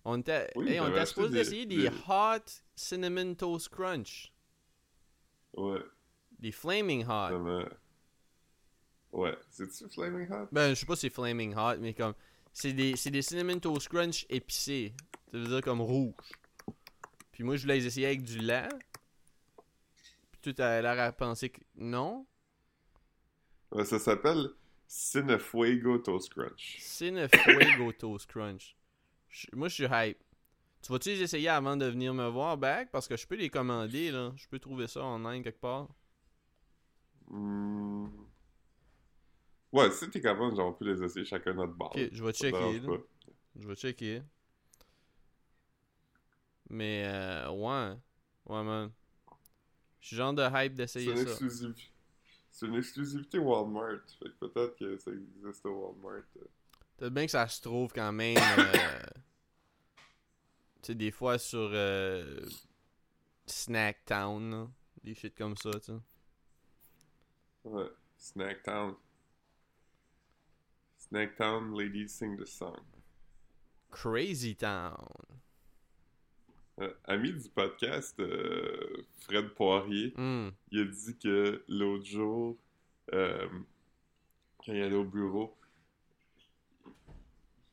[0.05, 4.31] On était, Oui, hey, on était supposé des- essayer des, des- hot cinnamon toast crunch.
[5.57, 5.81] Ouais,
[6.37, 7.65] Des flaming hot.
[9.11, 9.37] Ouais.
[9.49, 10.47] C'est-tu Flaming Hot?
[10.51, 12.13] Ben, je sais pas si c'est flaming hot, mais comme.
[12.53, 14.93] C'est des, des cinnamon toast crunch épicés.
[15.31, 16.13] Ça veut dire comme rouge.
[17.31, 18.67] Puis moi, je voulais les essayer avec du lait.
[20.31, 22.25] Puis tout a l'air à penser que non.
[23.71, 24.49] Ouais, ça s'appelle
[24.87, 26.77] Cinefuego Toast Crunch.
[26.79, 28.75] Cinefuego toast crunch.
[29.29, 30.17] Je- moi, je suis hype.
[30.81, 32.89] Tu vas-tu les essayer avant de venir me voir back?
[32.91, 34.31] Parce que je peux les commander, là.
[34.37, 35.87] Je peux trouver ça en ligne quelque part.
[37.29, 38.07] Hmm.
[39.71, 41.91] Ouais, si t'es capable, on peut les essayer chacun notre barre.
[41.95, 42.81] Ok, je vais checker.
[43.55, 44.23] Je vais checker.
[46.69, 47.97] Mais, euh, ouais.
[48.45, 48.91] Ouais, man.
[49.99, 51.23] Je suis genre de hype d'essayer ça.
[51.23, 51.89] exclusiv-
[52.51, 53.99] c'est une exclusivité Walmart.
[54.17, 56.23] Fait que peut-être que ça existe au Walmart.
[56.97, 58.37] Peut-être bien que ça se trouve quand même.
[58.57, 59.01] euh,
[60.81, 62.41] tu sais, des fois sur euh,
[63.45, 64.67] Snacktown, là.
[65.03, 65.93] Des shit comme ça, tu sais.
[67.63, 67.87] Ouais.
[71.11, 71.29] Snacktown.
[71.37, 72.79] Snacktown, ladies sing the song.
[73.91, 75.07] Crazy Town.
[76.81, 80.49] Euh, ami du podcast, euh, Fred Poirier, Hmm.
[80.71, 82.57] il a dit que l'autre jour,
[83.13, 83.47] euh,
[84.65, 85.53] quand il allait au bureau,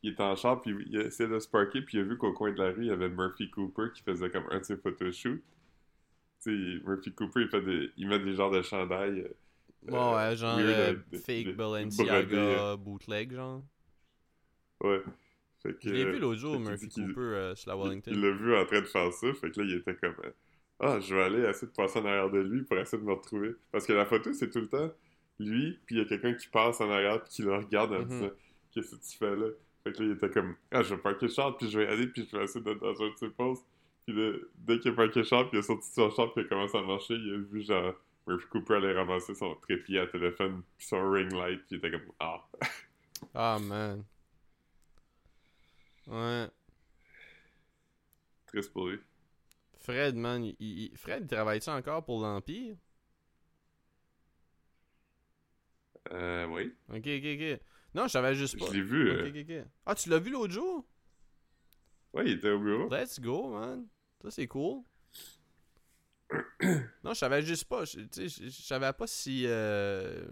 [0.03, 2.33] il était en char, puis il essayait de se parker, puis il a vu qu'au
[2.33, 4.77] coin de la rue, il y avait Murphy Cooper qui faisait comme un de ses
[4.77, 5.41] photoshoots.
[6.43, 9.29] Tu sais, Murphy Cooper, il, fait des, il met des genres de chandails.
[9.91, 13.63] Bon, ouais, genre weird, euh, de- fake de- Balenciaga bootleg, genre.
[14.83, 15.01] Ouais.
[15.63, 18.11] Fait que, Je l'ai euh, vu l'autre jour, Murphy Cooper, euh, sur la il- Wellington.
[18.15, 20.15] Il l'a vu en train de faire ça, fait que là, il était comme
[20.79, 23.15] Ah, je vais aller essayer de passer en arrière de lui pour essayer de me
[23.15, 23.55] retrouver.
[23.73, 24.91] Parce que la photo, c'est tout le temps
[25.39, 28.01] lui, puis il y a quelqu'un qui passe en arrière, puis qui le regarde en
[28.01, 28.09] Mhm.
[28.09, 28.31] disant
[28.73, 29.47] Qu'est-ce que tu fais là?
[29.85, 31.87] Fait que là, il était comme Ah, je vais parker le char, puis je vais
[31.87, 33.65] aller, puis je vais essayer d'être dans un de ses postes.
[34.07, 36.43] Puis là, dès qu'il a parké le char, puis il a sorti son char, puis
[36.43, 37.95] il a commencé à marcher, il a vu genre
[38.27, 41.91] Murphy Cooper aller ramasser son trépied à téléphone, puis son ring light, puis il était
[41.93, 42.45] comme Ah.
[43.35, 44.05] Ah, man.
[46.09, 46.49] Ouais.
[48.47, 48.99] Triste pour lui.
[49.79, 52.77] Fred, man, il, il- Fred, il travaille-tu encore pour l'Empire?
[56.13, 56.73] Euh, oui.
[56.89, 57.61] Ok, ok, ok.
[57.95, 58.67] Non, je savais juste pas.
[58.67, 59.11] Je l'ai vu.
[59.11, 59.69] Ok, euh, ok, ok.
[59.87, 60.85] Ah, tu l'as vu l'autre jour?
[62.13, 62.89] Ouais, il était au bureau.
[62.89, 63.87] Let's go, man.
[64.23, 64.83] Ça, c'est cool.
[67.05, 67.85] Non, je savais juste pas.
[67.85, 69.45] Je, je, je savais pas si.
[69.47, 70.25] Euh,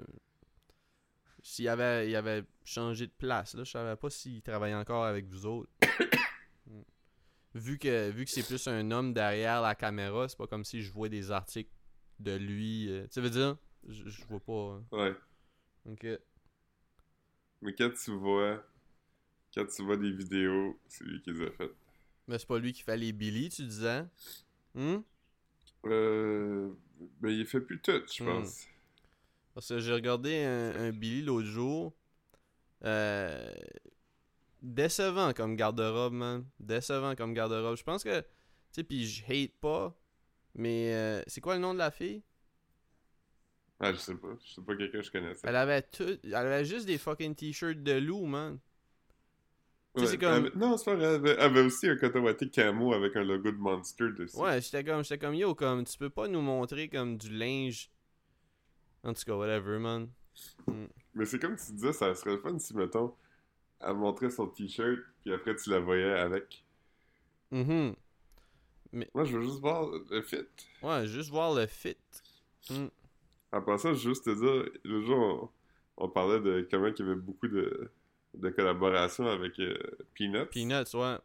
[1.43, 3.55] s'il avait, il avait changé de place.
[3.55, 3.65] Là.
[3.65, 5.71] Je savais pas s'il travaillait encore avec vous autres.
[7.57, 10.83] Vu que, vu que c'est plus un homme derrière la caméra, c'est pas comme si
[10.83, 11.71] je vois des articles
[12.19, 12.89] de lui.
[12.91, 13.57] euh, tu veux dire?
[13.87, 14.53] Je, je vois pas.
[14.75, 14.85] hein.
[14.91, 15.15] Ouais.
[15.87, 16.05] Ok.
[17.63, 18.61] Mais quand tu vois.
[19.55, 21.77] Quand tu vois des vidéos, c'est lui qui les a faites.
[22.27, 24.05] Mais c'est pas lui qui fait les Billy, tu disais?
[24.75, 24.97] Hmm?
[25.87, 26.71] Euh.
[27.21, 28.27] Ben, il fait plus tout, je Hmm.
[28.27, 28.67] pense.
[29.55, 31.93] Parce que j'ai regardé un, un Billy l'autre jour.
[32.85, 33.53] Euh,
[34.63, 36.45] décevant comme garde-robe, man.
[36.61, 37.77] Décevant comme garde-robe.
[37.77, 38.21] Je pense que.
[38.21, 38.27] Tu
[38.73, 39.95] sais, puis je hate pas.
[40.55, 42.23] Mais euh, c'est quoi le nom de la fille?
[43.81, 44.29] Ah, je sais pas.
[44.45, 45.47] Je sais pas quelqu'un que je connaissais.
[45.47, 46.19] Elle avait tout.
[46.25, 48.59] Elle avait juste des fucking t-shirts de loup, man.
[49.95, 51.35] Tu sais, Ouais, c'est comme- elle avait- Non, c'est pas vrai.
[51.39, 54.37] Elle avait, aussi un coton camo avec un logo de Monster dessus.
[54.37, 57.91] Ouais, j'étais comme, j'étais comme yo, comme tu peux pas nous montrer comme du linge.
[59.05, 60.09] En tout cas, whatever, man.
[61.15, 63.15] Mais c'est comme tu disais, ça serait le fun si, mettons,
[63.81, 66.65] elle montrait son t-shirt, puis après tu la voyais avec.
[67.51, 67.95] Mhm.
[69.15, 70.47] Moi, je veux juste voir le fit.
[70.83, 71.97] Ouais, juste voir le fit.
[72.71, 72.87] Hmm.
[73.53, 75.51] En passant, je veux juste te dire, le jour,
[75.97, 77.91] on, on parlait de comment il y avait beaucoup de,
[78.35, 79.77] de collaborations avec euh,
[80.15, 80.47] Peanuts.
[80.47, 81.17] Peanuts, ouais.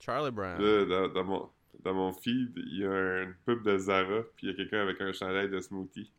[0.00, 0.60] Charlie Brown.
[0.60, 1.50] Là, dans, dans mon,
[1.82, 4.82] dans mon feed, il y a une pub de Zara, puis il y a quelqu'un
[4.82, 6.10] avec un chandail de smoothie.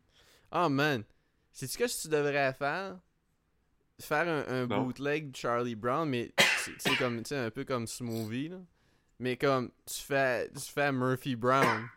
[0.52, 1.04] Oh man,
[1.52, 2.98] sais-tu ce que tu devrais faire?
[4.00, 7.88] Faire un, bootleg de Charlie Brown, mais c'est c'est comme, tu sais, un peu comme
[7.88, 8.60] Smoothie, là.
[9.18, 11.88] Mais comme, tu fais, tu fais Murphy Brown.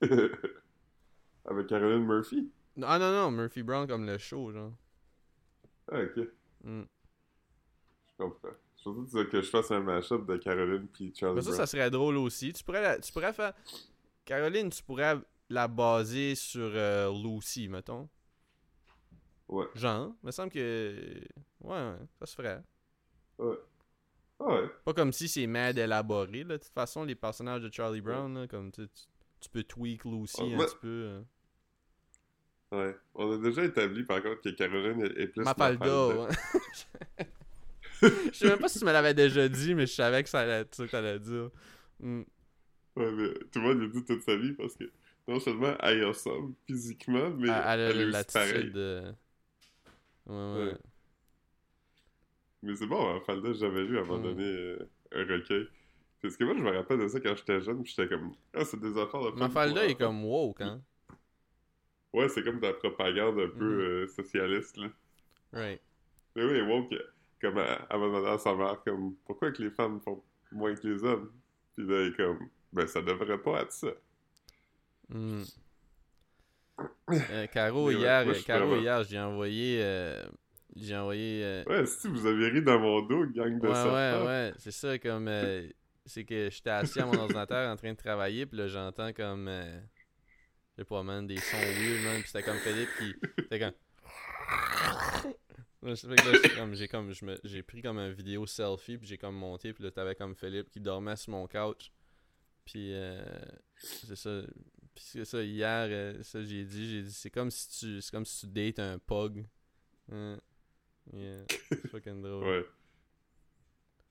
[1.44, 2.50] avec Caroline Murphy?
[2.82, 4.72] Ah non, non, Murphy Brown comme le show, genre.
[5.90, 6.28] Ah, ok.
[6.64, 6.82] Mm.
[6.82, 8.48] Je comprends.
[8.76, 11.56] Je pensais que je fasse un mashup de Caroline puis Charlie Mais ça, Brown.
[11.60, 12.52] ça serait drôle aussi.
[12.52, 13.52] Tu pourrais, la- tu pourrais faire...
[14.24, 15.16] Caroline, tu pourrais
[15.50, 18.08] la baser sur euh, Lucy, mettons.
[19.48, 19.66] Ouais.
[19.74, 21.20] Genre, il me semble que.
[21.60, 22.62] Ouais, ouais, ça se ferait.
[23.38, 23.56] Ouais.
[24.40, 24.70] Ah ouais.
[24.84, 26.56] Pas comme si c'est mad élaboré, là.
[26.58, 29.02] De toute façon, les personnages de Charlie Brown, là, comme tu, tu,
[29.40, 30.88] tu peux tweak Lucy un petit peu.
[30.88, 31.22] euh.
[32.76, 32.96] Ouais.
[33.14, 36.28] On a déjà établi, par contre, que Caroline est, plus Mafalda, ouais.
[38.02, 40.40] Je sais même pas si tu me l'avais déjà dit, mais je savais que ça
[40.40, 41.50] allait être ça que t'allais dire.
[42.00, 42.22] Hmm.
[42.96, 44.84] Ouais, mais tout le monde l'a dit toute sa vie parce que
[45.26, 48.52] non seulement elle ressemble physiquement, mais Elle elle elle, a est aussi pareille.
[48.52, 49.02] l'attitude de.
[50.26, 50.64] Ouais, ouais.
[50.66, 50.76] Ouais.
[52.62, 54.78] Mais c'est bon, Mafalda, j'avais lu à un moment donné euh,
[55.12, 55.66] un recueil.
[56.22, 58.64] Parce que moi, je me rappelle de ça quand j'étais jeune, puis j'étais comme, ah,
[58.64, 59.98] c'est des affaires de Mafalda est enfants.
[59.98, 60.82] comme woke, hein.
[62.14, 63.80] Ouais, c'est comme de la propagande un peu Mhm.
[63.80, 64.88] euh, socialiste, là.
[65.52, 65.80] Right.
[66.36, 66.94] Mais oui, woke,
[67.40, 70.86] comme elle, va demander à sa mère, comme, pourquoi que les femmes font moins que
[70.86, 71.30] les hommes?
[71.76, 72.38] Puis là, elle est comme,
[72.72, 73.88] ben, ça devrait pas être ça.
[75.08, 75.42] Hmm.
[77.10, 79.80] Euh, Caro, ouais, hier, moi, Caro, vraiment- hier, j'ai envoyé.
[79.82, 80.22] euh,
[80.74, 81.62] j'ai envoyé.
[81.66, 83.92] Ouais, si vous avez ri dans mon dos, gang de Ouais, serpents.
[83.94, 84.52] ouais, ouais.
[84.58, 85.28] C'est ça, comme.
[86.06, 87.12] c'est que j'étais assis à mon
[87.46, 89.48] ordinateur en train de travailler, puis là, j'entends comme.
[90.76, 92.20] Sais pas, man, des sons weird, man.
[92.20, 93.14] Puis c'était comme Philippe qui.
[93.38, 93.72] C'était comme.
[95.86, 97.12] J'ai comme, j'ai comme,
[97.66, 100.80] pris comme un vidéo selfie, puis j'ai comme monté, puis là, t'avais comme Philippe qui
[100.80, 101.92] dormait sur mon couch.
[102.64, 103.22] Puis, euh,
[103.76, 104.40] c'est ça.
[104.94, 108.10] Puis c'est ça, hier, euh, ça, j'ai dit, j'ai dit, c'est comme si tu, c'est
[108.10, 109.44] comme si tu dates un pug.
[110.10, 110.38] Hein?
[111.12, 112.44] Yeah, c'est fucking drôle.
[112.46, 112.66] Ouais.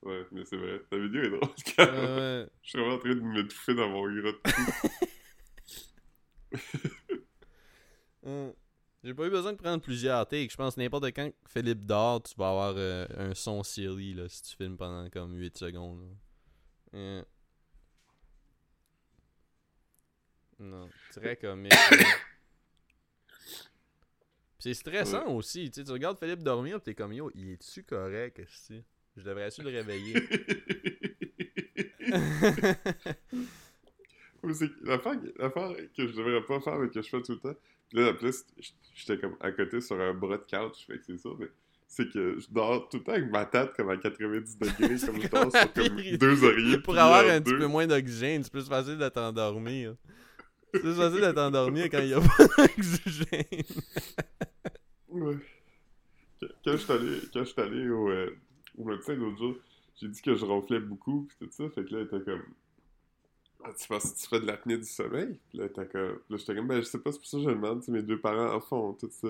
[0.04, 0.82] Ouais, mais c'est vrai.
[0.90, 2.48] Ta vidéo est drôle, quand ouais.
[2.62, 4.38] Je suis vraiment en train de m'étouffer dans mon cou.
[8.26, 8.54] Hum.
[9.04, 10.52] J'ai pas eu besoin de prendre plusieurs takes.
[10.52, 14.42] Je pense n'importe quand Philippe dort, tu vas avoir euh, un son silly là, si
[14.44, 16.16] tu filmes pendant comme 8 secondes.
[16.94, 17.26] Hum.
[20.60, 21.74] Non, très comique.
[24.60, 25.70] C'est stressant aussi.
[25.70, 28.42] Tu sais, tu regardes Philippe dormir, t'es comme yo, il est-tu correct?
[29.18, 30.14] Je devrais-tu le réveiller?
[34.84, 35.20] L'affaire,
[35.96, 37.56] que je devrais pas faire, mais que je fais tout le temps.
[37.90, 38.44] Puis là, en plus,
[38.96, 41.48] j'étais comme à côté sur un bras de couch, fait que c'est ça, mais
[41.88, 45.22] c'est que je dors tout le temps avec ma tête comme à 90 degrés, comme
[45.22, 46.78] je dors sur comme deux oreillers.
[46.80, 49.96] Pour avoir un petit peu moins d'oxygène, c'est plus facile de t'endormir.
[50.76, 53.44] C'est plus facile de t'endormir quand il y a pas d'oxygène.
[55.10, 55.36] Ouais.
[56.66, 58.36] Quand- je suis allé, quand je suis allé au, euh,
[58.80, 59.56] au médecin l'autre jour,
[60.02, 62.42] j'ai dit que je ronflais beaucoup, pis tout ça, fait que là, il était comme...
[63.64, 65.40] Ah, tu penses que tu fais de l'apnée du sommeil?
[65.54, 66.20] Là, comme...
[66.30, 68.20] Là, j'étais comme, ben, je sais pas, c'est pour ça que je demande, mes deux
[68.20, 69.28] parents en font, tout ça.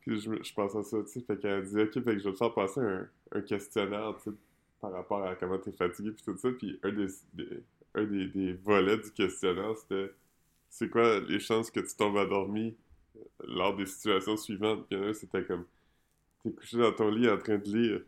[0.00, 2.24] Puis je, je pense à ça, tu sais, fait qu'elle dit, ok, fait que je
[2.24, 4.16] vais te faire passer un, questionnaire,
[4.80, 7.08] par rapport à comment t'es fatigué, puis tout ça, puis un des,
[7.94, 10.12] un des, volets du questionnaire, c'était,
[10.68, 12.76] c'est quoi les chances que tu tombes endormi
[13.46, 14.86] lors des situations suivantes?
[14.88, 15.64] Puis un, c'était comme
[16.42, 18.00] T'es couché dans ton lit en train de lire.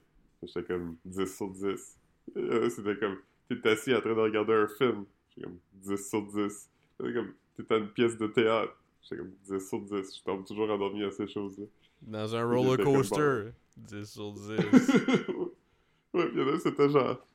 [0.43, 1.99] J'étais comme 10 sur 10.
[2.37, 3.19] Et il y en a un, c'était comme
[3.61, 5.05] T'es assis en train de regarder un film.
[5.31, 6.69] J'étais comme 10 sur 10.
[6.99, 8.73] C'était comme T'es dans une pièce de théâtre.
[9.03, 10.17] J'étais comme 10 sur 10.
[10.19, 11.67] Je tombe toujours endormi à ces choses-là.
[12.03, 13.51] Dans un roller coaster.
[13.77, 14.43] 10 sur 10.
[16.15, 17.27] ouais, puis un, c'était genre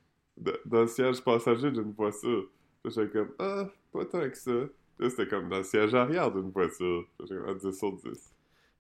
[0.66, 2.48] dans le siège passager d'une voiture.
[2.86, 4.52] J'étais comme Ah, pas tant que ça.
[5.00, 7.06] Là, c'était comme dans le siège arrière d'une voiture.
[7.22, 8.34] J'étais comme ah, 10 sur 10.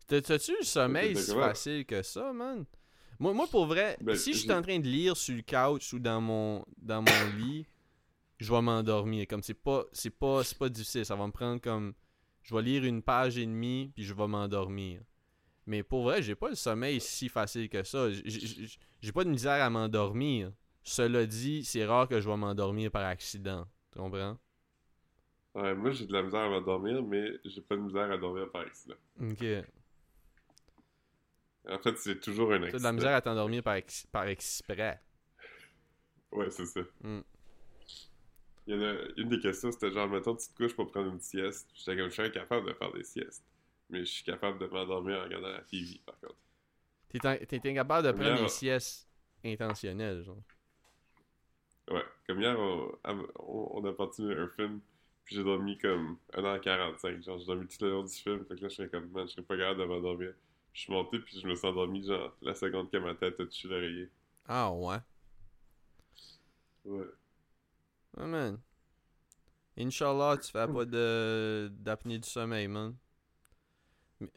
[0.07, 2.65] T'as- T'as-tu le sommeil si facile que ça, man?
[3.19, 5.93] Moi, moi pour vrai, Ben, si je suis en train de lire sur le couch
[5.93, 7.65] ou dans mon, dans mon lit,
[8.37, 9.27] je vais m'endormir.
[9.27, 11.05] Comme c'est pas, c'est pas, c'est pas difficile.
[11.05, 11.93] Ça va me prendre comme,
[12.43, 15.01] je vais lire une page et demie puis je vais m'endormir.
[15.65, 18.09] Mais pour vrai, j'ai pas le sommeil si facile que ça.
[18.11, 20.51] J'ai pas de misère à m'endormir.
[20.83, 23.67] Cela dit, c'est rare que je vais m'endormir par accident.
[23.91, 24.37] Tu comprends?
[25.55, 28.49] Ouais, moi j'ai de la misère à m'endormir, mais j'ai pas de misère à dormir
[28.51, 28.95] par accident.
[29.19, 29.43] Ok.
[31.69, 32.79] En fait, c'est toujours un T'as accident.
[32.79, 35.01] de la misère à t'endormir par, ex- par exprès.
[36.31, 36.81] Ouais, c'est ça.
[37.03, 37.23] Mm.
[38.67, 41.11] Il y en a une des questions, c'était genre, mettons, tu te couches pour prendre
[41.11, 41.67] une sieste.
[41.73, 43.43] J'étais comme, je suis incapable de faire des siestes.
[43.89, 46.35] Mais je suis capable de m'endormir en regardant la TV, par contre.
[47.09, 49.07] T'es incapable de prendre hier, des siestes
[49.43, 50.43] intentionnelles, genre.
[51.89, 54.81] Ouais, comme hier, on, on, on a parti un film,
[55.23, 57.23] puis j'ai dormi comme 1h45.
[57.23, 58.45] Genre, j'ai dormi tout le long du film.
[58.45, 60.33] Fait que là, je serais comme, man, je serais pas capable de m'endormir.
[60.73, 63.45] Je suis monté, puis je me suis endormi, genre, la seconde que ma tête a
[63.45, 64.09] touché l'oreiller.
[64.47, 64.97] Ah ouais.
[66.85, 67.05] Ouais.
[68.17, 68.59] Ah man.
[69.77, 72.95] Inch'Allah, tu fais pas de d'apnée du sommeil, man.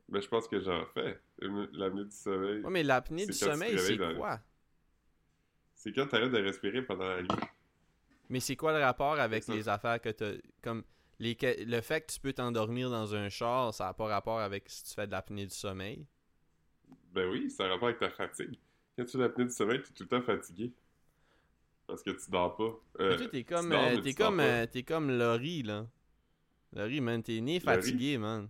[0.08, 1.20] Mais je pense que j'en fais.
[1.38, 2.60] L'amener du sommeil.
[2.60, 4.40] Ouais, mais l'apnée du sommeil, c'est quoi?
[5.74, 7.28] C'est quand t'arrêtes de respirer pendant la nuit.
[8.28, 10.32] Mais c'est quoi le rapport avec les affaires que t'as.
[10.62, 10.84] Comme.
[11.18, 14.68] les le fait que tu peux t'endormir dans un char, ça n'a pas rapport avec
[14.68, 16.06] si tu fais de l'apnée du sommeil?
[17.12, 18.58] Ben oui, ça a rapport avec ta fatigue.
[18.96, 20.72] Quand tu fais l'apnée du sommeil, t'es tout le temps fatigué.
[21.86, 22.80] Parce que tu dors pas.
[23.00, 25.86] Euh, toi, t'es comme, euh, t'es comme, euh, t'es comme Laurie, là.
[26.72, 28.48] Laurie, man, t'es né fatigué, man.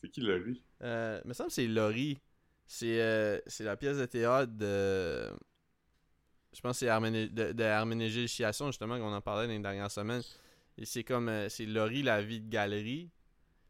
[0.00, 0.62] C'est qui le riz?
[0.82, 2.18] Euh, me semble que c'est Laurie.
[2.64, 5.30] C'est euh, c'est la pièce de théâtre de.
[6.54, 10.22] Je pense que c'est Herméné- de, Chiasson, justement, qu'on en parlait dans les dernières semaines.
[10.78, 11.30] Et c'est comme.
[11.48, 13.10] c'est Laurie, la vie de galerie.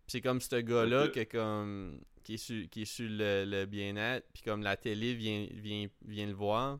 [0.06, 1.12] Puis c'est comme ce gars-là Ok.
[1.12, 4.26] que comme, qui est sur, qui est sur le, le bien-être.
[4.32, 6.78] Puis comme la télé vient, vient, vient le voir.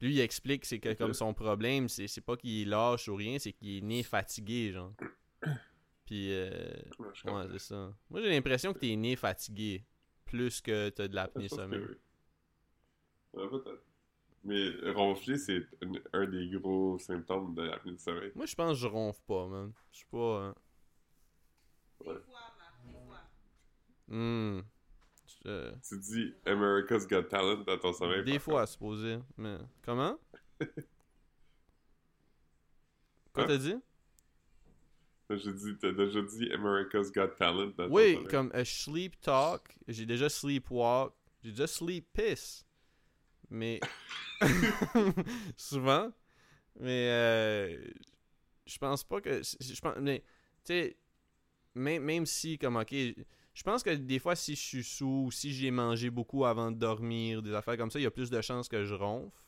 [0.00, 3.38] Lui, il explique c'est que comme son problème, c'est c'est pas qu'il lâche ou rien,
[3.38, 4.94] c'est qu'il est né fatigué, genre.
[6.06, 6.32] Puis.
[6.32, 6.72] euh,
[7.24, 7.94] Ouais, c'est ça.
[8.08, 9.84] Moi, j'ai l'impression que t'es né fatigué.
[10.24, 11.80] Plus que t'as de l'apnée sommeil.
[11.80, 11.96] oui.
[13.32, 13.82] Ouais, peut-être.
[14.42, 18.32] Mais ronfler, c'est un, un des gros symptômes de l'apnée du sommeil.
[18.34, 19.72] Moi, je pense que je ronfle pas, man.
[19.92, 20.16] Je suis pas.
[20.16, 20.52] euh,
[22.06, 22.14] Ouais.
[24.10, 28.24] Je- Tu dis America's Got Talent dans ton sommeil.
[28.24, 29.18] Des fois, à supposer.
[29.36, 29.56] Mais.
[29.82, 30.18] Comment?
[33.32, 33.46] Quoi Hein?
[33.46, 33.74] t'as dit?
[35.30, 39.76] J'ai dit, t'as déjà dit America's Got Talent dans ton Oui, comme euh, sleep talk.
[39.86, 41.12] J'ai déjà sleepwalk.
[41.42, 42.64] J'ai déjà sleep piss.
[43.48, 43.78] Mais.
[45.56, 46.12] Souvent.
[46.80, 47.08] Mais.
[47.10, 47.84] euh,
[48.66, 49.40] Je pense pas que.
[49.42, 49.96] Je pense.
[50.00, 50.20] Mais.
[50.64, 50.96] Tu sais.
[51.76, 52.92] Même, même si, comme, ok.
[53.60, 56.70] Je pense que des fois, si je suis sous, ou si j'ai mangé beaucoup avant
[56.70, 59.38] de dormir, des affaires comme ça, il y a plus de chances que je ronfle.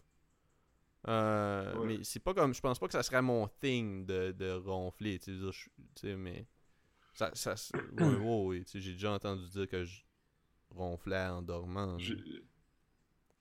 [1.08, 1.86] Euh, Ouais.
[1.86, 2.52] Mais c'est pas comme.
[2.52, 5.18] Je pense pas que ça serait mon thing de, de ronfler.
[5.18, 5.32] Tu
[5.96, 6.46] sais, mais.
[7.14, 10.02] Ça, ça, ouais, ouais, ouais, tu sais, j'ai déjà entendu dire que je
[10.68, 11.98] ronflais en dormant.
[11.98, 12.18] J'ai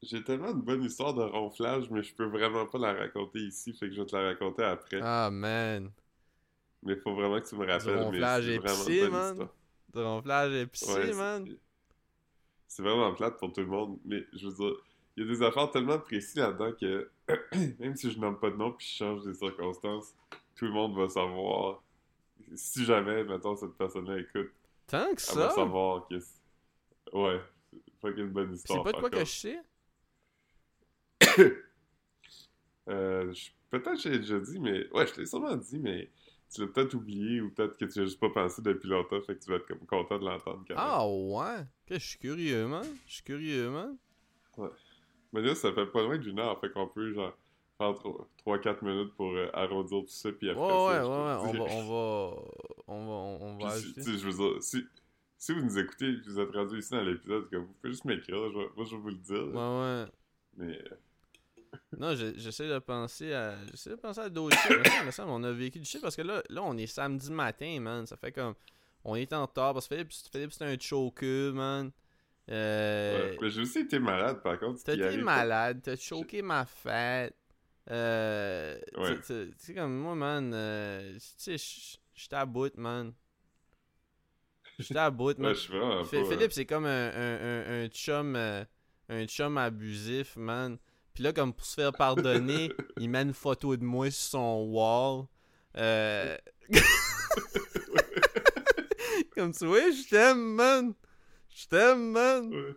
[0.01, 3.74] j'ai tellement une bonne histoire de ronflage, mais je peux vraiment pas la raconter ici,
[3.74, 4.99] fait que je vais te la raconter après.
[5.03, 5.91] Ah, man.
[6.82, 7.93] Mais faut vraiment que tu me rappelles.
[7.93, 9.32] mais ronflage c'est vraiment bonne man.
[9.32, 9.55] histoire.
[9.94, 11.46] De ronflage épicé, Ouais, man.
[11.46, 11.60] c'est-
[12.68, 14.76] C'est vraiment plate pour tout le monde, mais je veux dire,
[15.18, 17.10] il y a des affaires tellement précises là-dedans que
[17.80, 20.14] même si je nomme pas de nom puis je change des circonstances,
[20.56, 21.84] tout le monde va savoir.
[22.56, 24.52] Si jamais, mettons, cette personne-là écoute,
[24.88, 25.48] Tant que elle ça?
[25.48, 26.39] va savoir que c'est...
[27.14, 28.84] Ouais, c'est fucking bonne C'est histoire.
[28.84, 29.60] pas de quoi que je sais.
[32.89, 34.88] Euh, je- peut-être que j'ai déjà dit, mais...
[34.92, 36.10] Ouais, je t'ai sûrement dit, mais
[36.54, 39.36] tu l'as peut-être oublié ou peut-être que tu as juste pas pensé depuis longtemps, fait
[39.36, 40.78] que tu vas être comme content de l'entendre quand même.
[40.78, 41.66] Ah, ouais?
[41.86, 42.86] Que je suis curieux, man.
[43.08, 43.95] Je suis curieux, man.
[45.34, 47.36] Mais là, ça fait pas loin d'une heure, fait qu'on peut, genre,
[47.78, 47.93] faire
[48.45, 51.52] 3-4 minutes pour euh, arrondir tout ça, puis Ouais, après ouais, ça, ouais, ouais.
[51.52, 52.41] peux On va, on va,
[52.88, 54.02] on va, on va si- ajouter.
[54.02, 54.84] tu sais, je veux dire, si,
[55.38, 58.38] si vous nous écoutez, vous êtes rendu ici dans l'épisode, que vous pouvez juste m'écrire,
[58.52, 60.06] je vais- moi je vais vous le dire, Ouais, ouais.
[60.58, 60.78] mais...
[60.91, 60.95] euh,
[61.98, 63.56] Non, je- j'essaie de penser à.
[63.70, 64.56] J'essaie de penser à d'autres
[65.12, 68.06] semble, on a vécu du shit parce que là, là, on est samedi matin, man.
[68.06, 68.56] Ça fait comme.
[69.04, 71.92] On est en retard parce que Philippe, Philippe c'est un choker, man.
[72.50, 73.32] Euh.
[73.32, 73.38] ouais.
[73.42, 74.84] Mais j'ai aussi été malade, par contre.
[74.84, 77.36] T'as été malade, t'as choqué ma fête.
[77.89, 78.80] Euh.
[78.94, 79.20] tu- Ouais.
[79.26, 80.52] Tu sais, comme moi, man.
[80.54, 83.12] euh, tu sais, je- j'étais à bout, man.
[84.80, 85.52] J'étais à bout, man.
[86.24, 86.30] Ouais.
[86.30, 88.64] Philippe, c'est comme un, un, un, un chum euh,
[89.10, 90.78] un chum abusif, man.
[91.14, 94.68] Puis là, comme pour se faire pardonner, il met une photo de moi sur son
[94.70, 95.26] wall.
[95.78, 96.38] Euh...
[99.36, 100.93] comme tu vois, je t'aime, man.
[101.49, 102.49] Je t'aime, man.
[102.53, 102.76] Ouais.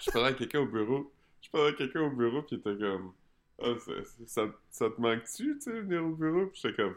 [0.00, 1.12] je parlais à quelqu'un au bureau.
[1.40, 3.12] Je parlais à quelqu'un au bureau qui était comme.
[3.62, 3.92] Ah, ça,
[4.26, 6.46] ça, ça te manque-tu, tu sais, venir au bureau?
[6.46, 6.96] Puis j'étais comme.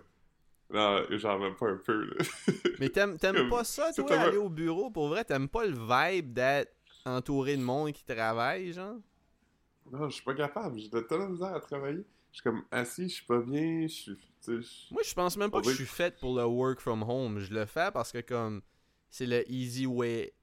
[0.70, 2.26] Non, j'en même pas un peu, là.
[2.80, 4.90] Mais t'aimes Comme- pas ça, toi, aller au bureau?
[4.90, 6.74] Pour vrai, t'aimes pas le vibe d'être
[7.06, 8.96] entouré de monde qui travaille, genre?
[10.00, 10.78] Non, je suis pas capable.
[10.80, 12.04] J'ai de tellement de misère à travailler.
[12.32, 14.18] Je suis comme assis, je suis pas bien, je suis.
[14.48, 17.40] Je- Moi, je pense même pas que je suis fait pour le work from home.
[17.40, 18.62] Je le fais parce que comme
[19.10, 20.34] c'est le easy way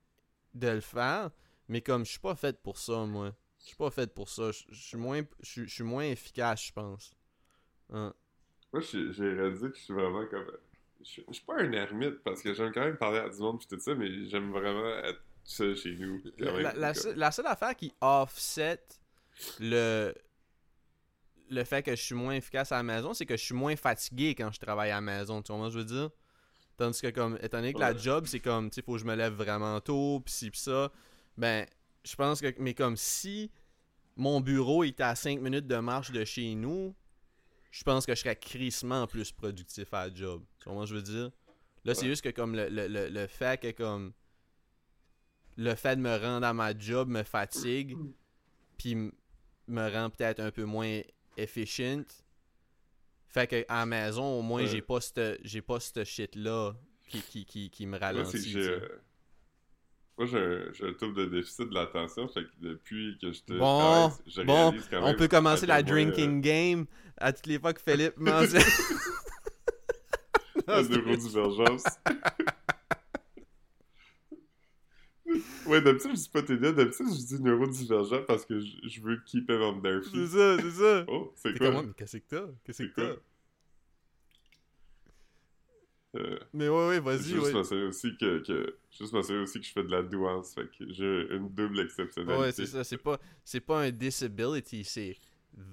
[0.55, 1.31] de le faire,
[1.69, 3.35] mais comme je suis pas fait pour ça, moi.
[3.61, 4.53] Je suis pas fait pour ça.
[4.53, 7.15] Je je suis moins, je suis- je suis moins efficace, je pense.
[7.93, 8.15] Hein.
[8.73, 10.47] Moi, j'ai réalisé que je suis vraiment comme.
[11.01, 13.39] Je suis je suis pas un ermite parce que j'aime quand même parler à du
[13.39, 16.23] monde pis tout ça, mais j'aime vraiment être seul chez nous.
[16.23, 18.81] quand La, même, la- la comme- seule- la seule affaire qui offset
[19.59, 20.15] le
[21.51, 23.75] le fait que je suis moins efficace à la maison, c'est que je suis moins
[23.77, 25.43] fatigué quand je travaille à la maison.
[25.43, 26.11] Tu vois ce que je veux dire?
[26.77, 29.05] Tandis que, comme, étant donné que la job, c'est comme, tu sais, faut que je
[29.05, 30.91] me lève vraiment tôt, pis ci, pis ça,
[31.37, 31.67] ben,
[32.05, 33.51] je pense que, mais comme si
[34.17, 36.95] mon bureau était à 5 minutes de marche de chez nous,
[37.71, 40.43] je pense que je serais crissement plus productif à la job.
[40.63, 41.31] Tu vois ce que je veux dire?
[41.85, 44.13] Là, c'est juste que, comme, le, le, le, le fait que, comme,
[45.57, 47.97] le fait de me rendre à ma job me fatigue,
[48.79, 49.11] puis
[49.71, 51.01] me rend peut-être un peu moins
[51.37, 52.05] efficient.
[53.29, 54.69] Fait que à la maison, au moins, Ouais.
[54.69, 56.73] j'ai pas cette j'ai pas cette shit-là
[57.09, 58.53] qui, qui, qui, qui me ralentit.
[58.57, 58.81] euh,
[60.19, 64.13] Moi, j'ai un, trouble de déficit de l'attention, fait que depuis que je te Bon,
[64.27, 67.81] je bon, réalise quand On peut commencer la drinking game à toutes les fois que
[67.89, 68.63] Philippe mentionne.
[70.69, 71.85] euh, la neurodivergence.
[75.67, 79.21] ouais, d'habitude, je dis pas TDA, d'habitude, je dis neurodivergent parce que je, je veux
[79.25, 80.27] keep it on their c'est feet.
[80.29, 81.05] ça, c'est ça.
[81.09, 81.67] Oh, c'est quoi?
[81.69, 81.83] comment?
[81.83, 82.47] Mais qu'est-ce que t'as?
[82.65, 83.17] Qu'est-ce que C'est t'as?
[86.17, 87.53] Euh, Mais ouais, ouais, vas-y, juste ouais.
[87.53, 90.93] m'assurer aussi que, que juste m'assurer aussi que je fais de la douance, fait que
[90.93, 92.41] j'ai une double exceptionnalité.
[92.43, 92.83] Ouais, c'est ça.
[92.83, 95.17] C'est pas, c'est pas un disability, c'est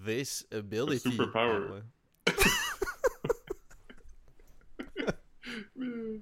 [0.05, 1.09] this ability.
[1.11, 1.67] Superpower.
[1.69, 2.33] Ah, ouais.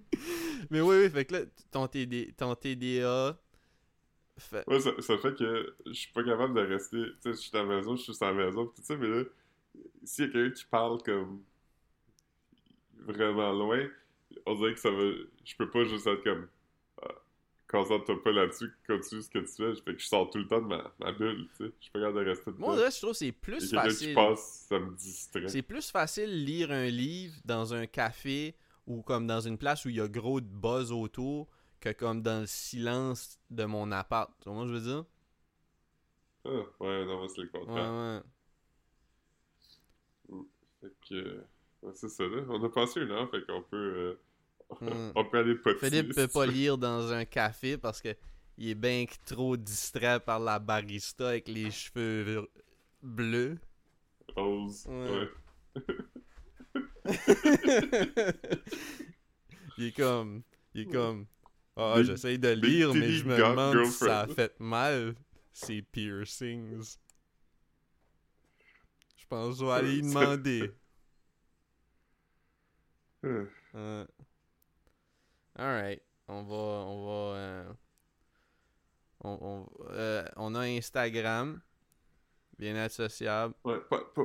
[0.70, 1.39] Mais- oui, oui, fait que là,
[1.72, 3.38] ton, TD, ton TDA.
[4.38, 4.68] Fait...
[4.68, 6.98] Ouais, ça, ça fait que je suis pas capable de rester.
[6.98, 9.08] Tu sais, je suis à la maison, je suis à la maison, tout ça, mais
[9.08, 9.24] là,
[10.04, 11.41] s'il y a quelqu'un qui parle comme
[13.06, 13.88] vraiment loin,
[14.46, 15.04] on dirait que ça va.
[15.43, 16.48] Je peux pas juste être comme.
[17.02, 17.08] Ah,
[17.68, 19.82] Concentre-toi pas là-dessus, continue ce que tu fais.
[19.82, 21.72] Fait que je sors tout le temps de ma, ma bulle, tu sais.
[21.80, 22.68] Je suis pas capable de rester dedans.
[22.68, 24.14] Moi, là, je trouve que c'est plus quelqu'un qui facile.
[24.16, 25.48] passe, ça me distrait.
[25.48, 28.56] C'est plus facile lire un livre dans un café
[28.88, 31.48] ou comme dans une place où il y a gros de buzz autour
[31.80, 34.32] que comme dans le silence de mon appart.
[34.42, 35.06] Tu vois ce que je veux dire?
[36.46, 37.74] Ah, ouais, non, c'est le Ouais, contraire.
[37.74, 38.22] ouais.
[40.82, 41.44] Fait que.
[41.82, 42.44] ouais, c'est ça, là.
[42.50, 44.18] On a passé une heure, fait qu'on peut.
[44.88, 45.80] euh, on peut aller poter.
[45.80, 48.16] Philippe peut pas lire dans un café parce que
[48.58, 52.50] il est bien trop distrait par la barista avec les cheveux
[53.04, 53.60] bleus.
[54.36, 54.88] Rose.
[54.88, 55.10] Ouais.
[55.10, 55.30] Ouais.
[59.78, 60.43] il est comme.
[60.74, 61.26] Il est comme.
[61.76, 65.16] Ah, Big- j'essaye de lire, mais je me demande si ça a fait mal,
[65.51, 66.95] ces piercings.
[69.18, 70.72] Je pense que je vais aller y Ça- demander.
[73.26, 73.45] Euh,
[73.76, 74.06] Euh,
[75.58, 76.01] Alright.
[76.28, 76.56] On va.
[76.56, 77.38] On va.
[77.38, 77.74] euh,
[79.22, 81.60] on, on- euh, on a Instagram.
[82.58, 83.53] Bien-être sociable.
[83.66, 84.22] Ouais, pa- pa-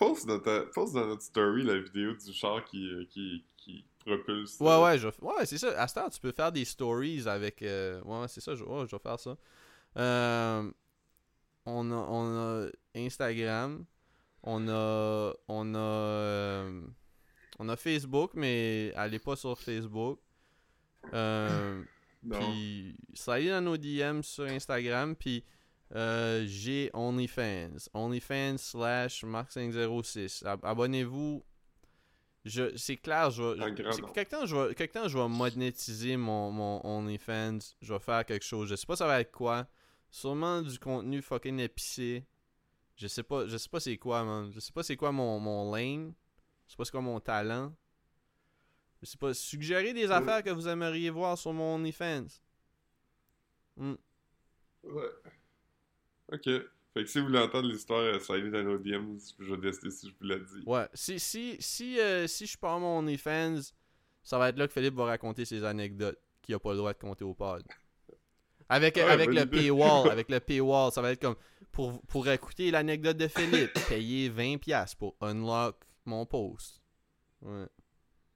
[0.00, 3.84] poste, dans ta- poste dans notre story la vidéo du char qui, euh, qui, qui
[4.04, 4.58] propulse.
[4.58, 5.80] Ouais, ouais, je ouais, c'est ça.
[5.80, 7.62] À ce temps, tu peux faire des stories avec.
[7.62, 8.64] euh, Ouais, c'est ça, je...
[8.64, 9.36] ouais, je vais faire ça.
[9.98, 10.70] Euh,
[11.66, 13.84] On, a, on a Instagram.
[14.42, 15.34] On a.
[15.48, 15.78] On a.
[15.78, 16.82] euh,
[17.58, 20.18] On a Facebook, mais allez pas sur Facebook.
[21.12, 21.82] Euh,
[22.22, 22.38] Non.
[22.38, 25.14] Puis, slidez dans nos DM sur Instagram.
[25.16, 25.44] Puis,
[25.94, 27.76] euh, j'ai OnlyFans.
[27.94, 30.44] OnlyFans slash Mark506.
[30.46, 31.44] Ab- Abonnez-vous.
[32.44, 33.56] Je, c'est clair, je vais.
[33.58, 33.82] Je- quelque,
[34.30, 37.58] temps, vais, quelque temps, je vais monétiser mon, mon OnlyFans.
[37.82, 38.68] Je vais faire quelque chose.
[38.70, 39.66] Je sais pas ça va être quoi.
[40.10, 42.24] Sûrement du contenu fucking épicé.
[42.96, 44.50] Je sais pas, je sais pas c'est quoi, man.
[44.54, 46.12] Je sais pas c'est quoi mon, mon lane.
[46.66, 47.74] Je sais pas c'est quoi mon talent.
[49.02, 49.34] Je sais pas.
[49.34, 50.12] Suggérez des Ouais.
[50.12, 52.26] affaires que vous aimeriez voir sur mon OnlyFans.
[53.76, 53.94] Hmm.
[54.84, 55.08] Ouais.
[56.32, 56.44] Ok.
[56.44, 59.90] Fait que si vous voulez entendre l'histoire, euh, slidez dans nos DMs, je vais décider
[59.90, 60.62] si je vous l'ai dit.
[60.66, 60.88] Ouais.
[60.92, 63.60] Si, si, si, euh, si je pars mon OnlyFans,
[64.22, 66.92] ça va être là que Philippe va raconter ses anecdotes qu'il a pas le droit
[66.92, 67.62] de compter au pod.
[68.68, 71.36] Avec, Ouais, avec le paywall, avec le paywall, ça va être comme
[71.72, 76.80] pour, pour écouter l'anecdote de Philippe, payer 20$ pour unlock mon post.
[77.42, 77.66] Ouais.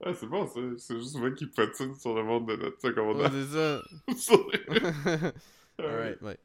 [0.03, 0.59] Ah, c'est bon, ça.
[0.77, 3.31] C'est juste moi qui patine sur le monde de notre Ouais, secondaire.
[3.31, 3.83] c'est ça.
[4.17, 4.51] Sur-
[5.77, 6.37] Alright, ouais.